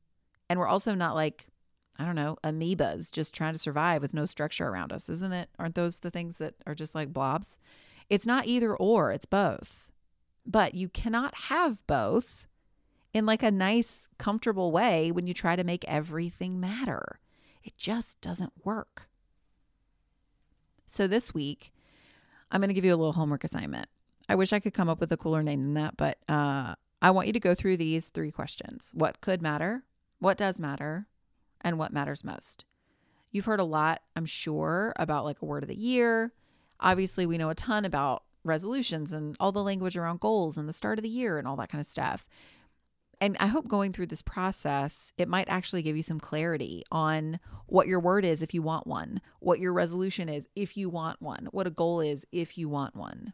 And 0.52 0.60
we're 0.60 0.68
also 0.68 0.94
not 0.94 1.16
like 1.16 1.48
I 1.98 2.06
don't 2.06 2.16
know, 2.16 2.38
amoebas 2.44 3.12
just 3.12 3.34
trying 3.34 3.54
to 3.54 3.60
survive 3.60 4.02
with 4.02 4.14
no 4.14 4.26
structure 4.26 4.68
around 4.68 4.92
us, 4.92 5.10
isn't 5.10 5.32
it? 5.32 5.50
Aren't 5.58 5.76
those 5.76 6.00
the 6.00 6.12
things 6.12 6.38
that 6.40 6.56
are 6.68 6.76
just 6.76 6.94
like 6.94 7.14
blobs? 7.14 7.60
It's 8.10 8.26
not 8.26 8.48
either 8.48 8.76
or, 8.76 9.12
it's 9.12 9.26
both. 9.26 9.92
But 10.46 10.74
you 10.76 10.90
cannot 10.90 11.34
have 11.36 11.86
both 11.88 12.48
in 13.14 13.26
like 13.26 13.44
a 13.44 13.52
nice, 13.52 14.10
comfortable 14.18 14.72
way 14.72 15.10
when 15.10 15.26
you 15.26 15.34
try 15.34 15.56
to 15.56 15.64
make 15.64 15.86
everything 15.88 16.60
matter. 16.60 17.20
It 17.64 17.78
just 17.78 18.20
doesn't 18.20 18.54
work. 18.64 19.10
So 20.86 21.08
this 21.08 21.34
week, 21.34 21.74
I'm 22.52 22.62
going 22.62 22.68
to 22.68 22.74
give 22.74 22.86
you 22.86 22.94
a 22.94 22.98
little 22.98 23.14
homework 23.14 23.44
assignment. 23.44 23.88
I 24.28 24.36
wish 24.36 24.54
I 24.54 24.60
could 24.60 24.74
come 24.74 24.90
up 24.90 25.00
with 25.00 25.12
a 25.12 25.18
cooler 25.18 25.44
name 25.44 25.64
than 25.64 25.74
that, 25.76 25.98
but 25.98 26.18
uh, 26.28 26.76
I 27.02 27.12
want 27.12 27.28
you 27.28 27.34
to 27.34 27.40
go 27.40 27.56
through 27.56 27.78
these 27.78 28.10
three 28.10 28.32
questions 28.32 28.92
What 28.94 29.22
could 29.22 29.42
matter? 29.42 29.84
What 30.20 30.38
does 30.38 30.60
matter? 30.60 31.08
And 31.66 31.78
what 31.78 31.92
matters 31.92 32.24
most. 32.24 32.64
You've 33.32 33.46
heard 33.46 33.60
a 33.60 33.66
lot, 33.66 34.02
I'm 34.16 34.26
sure, 34.26 34.94
about 34.96 35.26
like 35.26 35.42
a 35.42 35.46
word 35.46 35.64
of 35.64 35.68
the 35.68 35.76
year. 35.76 36.32
Obviously, 36.80 37.26
we 37.26 37.38
know 37.38 37.50
a 37.50 37.56
ton 37.56 37.84
about 37.84 38.24
resolutions 38.46 39.12
and 39.12 39.36
all 39.40 39.52
the 39.52 39.64
language 39.64 39.98
around 39.98 40.22
goals 40.22 40.58
and 40.58 40.70
the 40.70 40.74
start 40.74 41.00
of 41.00 41.04
the 41.04 41.10
year 41.10 41.38
and 41.38 41.48
all 41.48 41.58
that 41.58 41.68
kind 41.70 41.82
of 41.82 41.88
stuff. 41.88 42.30
And 43.20 43.36
I 43.40 43.48
hope 43.48 43.68
going 43.68 43.92
through 43.92 44.08
this 44.08 44.22
process, 44.22 45.12
it 45.18 45.28
might 45.28 45.50
actually 45.50 45.82
give 45.82 45.98
you 45.98 46.04
some 46.04 46.20
clarity 46.20 46.84
on 46.92 47.40
what 47.66 47.88
your 47.88 48.00
word 48.00 48.24
is 48.24 48.42
if 48.42 48.54
you 48.54 48.62
want 48.62 48.86
one, 48.86 49.20
what 49.40 49.60
your 49.60 49.74
resolution 49.74 50.30
is 50.30 50.48
if 50.56 50.78
you 50.78 50.90
want 50.90 51.22
one, 51.22 51.48
what 51.52 51.66
a 51.66 51.72
goal 51.72 52.02
is 52.02 52.28
if 52.32 52.58
you 52.58 52.70
want 52.70 52.96
one. 52.96 53.34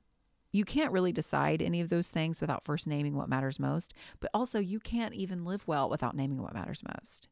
You 0.54 0.65
can't 0.65 0.91
really 0.91 1.12
decide 1.12 1.62
any 1.62 1.82
of 1.82 1.89
those 1.89 2.10
things 2.10 2.41
without 2.41 2.63
first 2.63 2.88
naming 2.88 3.15
what 3.15 3.30
matters 3.30 3.60
most, 3.60 3.94
but 4.20 4.32
also 4.34 4.60
you 4.60 4.80
can't 4.80 5.13
even 5.13 5.46
live 5.46 5.67
well 5.67 5.89
without 5.89 6.15
naming 6.15 6.41
what 6.41 6.54
matters 6.54 6.84
most. 6.98 7.28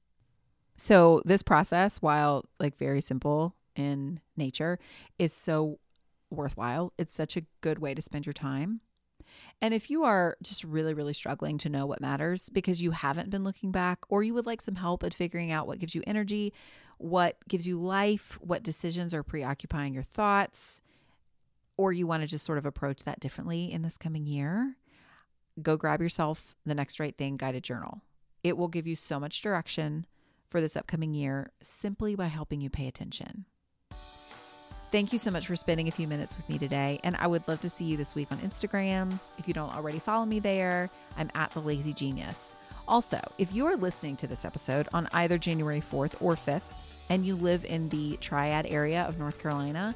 So 0.80 1.22
this 1.26 1.44
process, 1.44 1.98
while 1.98 2.46
like 2.58 2.78
very 2.78 3.02
simple 3.02 3.54
in 3.76 4.22
nature, 4.38 4.80
is 5.20 5.34
so 5.34 5.78
worthwhile. 6.30 6.94
It's 6.98 7.14
such 7.14 7.36
a 7.36 7.44
good 7.60 7.80
way 7.80 7.94
to 7.94 8.02
spend 8.02 8.26
your 8.26 8.32
time. 8.32 8.80
And 9.62 9.74
if 9.74 9.90
you 9.90 10.06
are 10.06 10.38
just 10.42 10.64
really, 10.64 10.94
really 10.94 11.12
struggling 11.12 11.58
to 11.60 11.70
know 11.70 11.86
what 11.86 12.00
matters 12.00 12.48
because 12.48 12.82
you 12.82 12.92
haven't 12.92 13.30
been 13.30 13.44
looking 13.44 13.74
back, 13.74 14.00
or 14.08 14.24
you 14.24 14.34
would 14.34 14.46
like 14.46 14.62
some 14.62 14.76
help 14.76 15.04
at 15.04 15.14
figuring 15.14 15.52
out 15.52 15.68
what 15.68 15.80
gives 15.80 15.94
you 15.94 16.02
energy, 16.08 16.54
what 16.98 17.36
gives 17.50 17.68
you 17.68 17.78
life, 17.78 18.40
what 18.42 18.64
decisions 18.64 19.14
are 19.14 19.22
preoccupying 19.22 19.94
your 19.94 20.02
thoughts, 20.02 20.82
or 21.76 21.92
you 21.92 22.08
want 22.08 22.24
to 22.24 22.28
just 22.28 22.46
sort 22.46 22.58
of 22.58 22.66
approach 22.66 23.04
that 23.04 23.20
differently 23.20 23.70
in 23.70 23.82
this 23.82 23.98
coming 23.98 24.26
year, 24.26 24.78
go 25.62 25.76
grab 25.76 26.02
yourself 26.02 26.56
the 26.66 26.74
Next 26.74 27.02
Right 27.02 27.18
Thing 27.18 27.36
guided 27.36 27.66
journal. 27.66 28.02
It 28.46 28.58
will 28.58 28.70
give 28.70 28.88
you 28.88 28.96
so 28.96 29.20
much 29.20 29.42
direction 29.42 30.06
for 30.50 30.62
this 30.62 30.76
upcoming 30.76 31.14
year 31.14 31.52
simply 31.62 32.16
by 32.16 32.28
helping 32.28 32.62
you 32.62 32.70
pay 32.70 32.88
attention. 32.88 33.46
Thank 34.92 35.14
you 35.14 35.20
so 35.20 35.30
much 35.30 35.46
for 35.46 35.56
spending 35.56 35.88
a 35.88 35.92
few 35.92 36.08
minutes 36.08 36.36
with 36.36 36.50
me 36.50 36.58
today. 36.58 37.00
And 37.04 37.16
I 37.18 37.28
would 37.28 37.48
love 37.48 37.62
to 37.62 37.70
see 37.70 37.86
you 37.86 37.96
this 37.96 38.16
week 38.16 38.30
on 38.32 38.40
Instagram. 38.40 39.20
If 39.38 39.48
you 39.48 39.54
don't 39.54 39.76
already 39.76 40.00
follow 40.00 40.26
me 40.26 40.40
there, 40.40 40.90
I'm 41.16 41.30
at 41.36 41.52
The 41.52 41.60
Lazy 41.60 41.94
Genius. 41.94 42.56
Also, 42.88 43.20
if 43.38 43.54
you 43.54 43.68
are 43.68 43.76
listening 43.76 44.16
to 44.18 44.26
this 44.26 44.46
episode 44.46 44.88
on 44.92 45.08
either 45.14 45.38
January 45.38 45.80
4th 45.80 46.16
or 46.20 46.34
5th, 46.34 46.62
and 47.10 47.24
you 47.24 47.36
live 47.36 47.66
in 47.66 47.90
the 47.90 48.18
Triad 48.18 48.66
area 48.66 49.04
of 49.04 49.20
North 49.20 49.40
Carolina, 49.40 49.94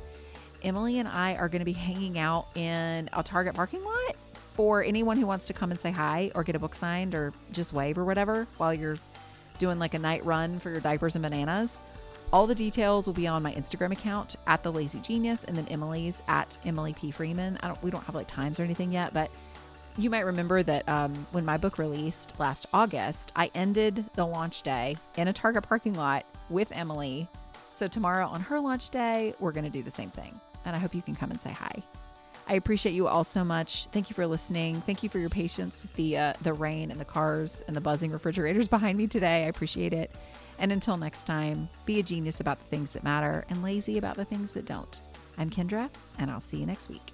Emily 0.63 0.99
and 0.99 1.07
I 1.07 1.35
are 1.35 1.49
going 1.49 1.59
to 1.59 1.65
be 1.65 1.73
hanging 1.73 2.19
out 2.19 2.47
in 2.55 3.09
a 3.13 3.23
Target 3.23 3.55
parking 3.55 3.83
lot 3.83 4.15
for 4.53 4.83
anyone 4.83 5.17
who 5.17 5.25
wants 5.25 5.47
to 5.47 5.53
come 5.53 5.71
and 5.71 5.79
say 5.79 5.91
hi 5.91 6.31
or 6.35 6.43
get 6.43 6.55
a 6.55 6.59
book 6.59 6.75
signed 6.75 7.15
or 7.15 7.33
just 7.51 7.73
wave 7.73 7.97
or 7.97 8.05
whatever 8.05 8.47
while 8.57 8.73
you're 8.73 8.97
doing 9.63 9.79
like 9.79 9.93
a 9.93 9.99
night 9.99 10.25
run 10.25 10.59
for 10.59 10.71
your 10.71 10.81
diapers 10.81 11.15
and 11.15 11.23
bananas. 11.23 11.79
All 12.33 12.47
the 12.47 12.55
details 12.55 13.07
will 13.07 13.13
be 13.13 13.27
on 13.27 13.41
my 13.41 13.53
Instagram 13.53 13.93
account 13.93 14.35
at 14.45 14.61
the 14.61 14.73
Lazy 14.73 14.99
Genius 14.99 15.45
and 15.45 15.55
then 15.55 15.65
Emily's 15.69 16.21
at 16.27 16.57
Emily 16.65 16.91
P. 16.91 17.11
Freeman. 17.11 17.57
I 17.63 17.67
don't 17.67 17.81
we 17.81 17.89
don't 17.91 18.03
have 18.03 18.15
like 18.15 18.27
times 18.27 18.59
or 18.59 18.63
anything 18.63 18.91
yet, 18.91 19.13
but 19.13 19.31
you 19.97 20.09
might 20.09 20.25
remember 20.25 20.63
that 20.63 20.89
um, 20.89 21.27
when 21.31 21.45
my 21.45 21.55
book 21.55 21.77
released 21.77 22.37
last 22.39 22.65
August, 22.73 23.31
I 23.37 23.51
ended 23.55 24.03
the 24.15 24.25
launch 24.25 24.63
day 24.63 24.97
in 25.15 25.29
a 25.29 25.33
Target 25.33 25.63
parking 25.63 25.93
lot 25.93 26.25
with 26.49 26.69
Emily. 26.73 27.29
So 27.69 27.87
tomorrow 27.87 28.27
on 28.27 28.41
her 28.41 28.59
launch 28.59 28.89
day, 28.89 29.33
we're 29.39 29.53
going 29.53 29.63
to 29.63 29.69
do 29.69 29.81
the 29.81 29.91
same 29.91 30.09
thing. 30.09 30.41
And 30.65 30.75
I 30.75 30.79
hope 30.79 30.93
you 30.93 31.01
can 31.01 31.15
come 31.15 31.31
and 31.31 31.39
say 31.39 31.51
hi. 31.51 31.83
I 32.47 32.55
appreciate 32.55 32.93
you 32.93 33.07
all 33.07 33.23
so 33.23 33.43
much. 33.43 33.85
Thank 33.87 34.09
you 34.09 34.13
for 34.13 34.27
listening. 34.27 34.81
Thank 34.81 35.01
you 35.01 35.09
for 35.09 35.19
your 35.19 35.29
patience 35.29 35.81
with 35.81 35.93
the 35.93 36.17
uh, 36.17 36.33
the 36.41 36.53
rain 36.53 36.91
and 36.91 36.99
the 36.99 37.05
cars 37.05 37.63
and 37.67 37.75
the 37.75 37.81
buzzing 37.81 38.11
refrigerators 38.11 38.67
behind 38.69 38.97
me 38.97 39.07
today. 39.07 39.45
I 39.45 39.47
appreciate 39.47 39.93
it. 39.93 40.11
And 40.59 40.71
until 40.71 40.97
next 40.97 41.25
time, 41.25 41.69
be 41.85 41.99
a 41.99 42.03
genius 42.03 42.39
about 42.39 42.59
the 42.59 42.65
things 42.65 42.91
that 42.91 43.03
matter 43.03 43.45
and 43.49 43.63
lazy 43.63 43.97
about 43.97 44.15
the 44.15 44.25
things 44.25 44.51
that 44.51 44.65
don't. 44.65 45.01
I'm 45.37 45.49
Kendra, 45.49 45.89
and 46.19 46.29
I'll 46.29 46.39
see 46.39 46.57
you 46.57 46.65
next 46.65 46.89
week. 46.89 47.13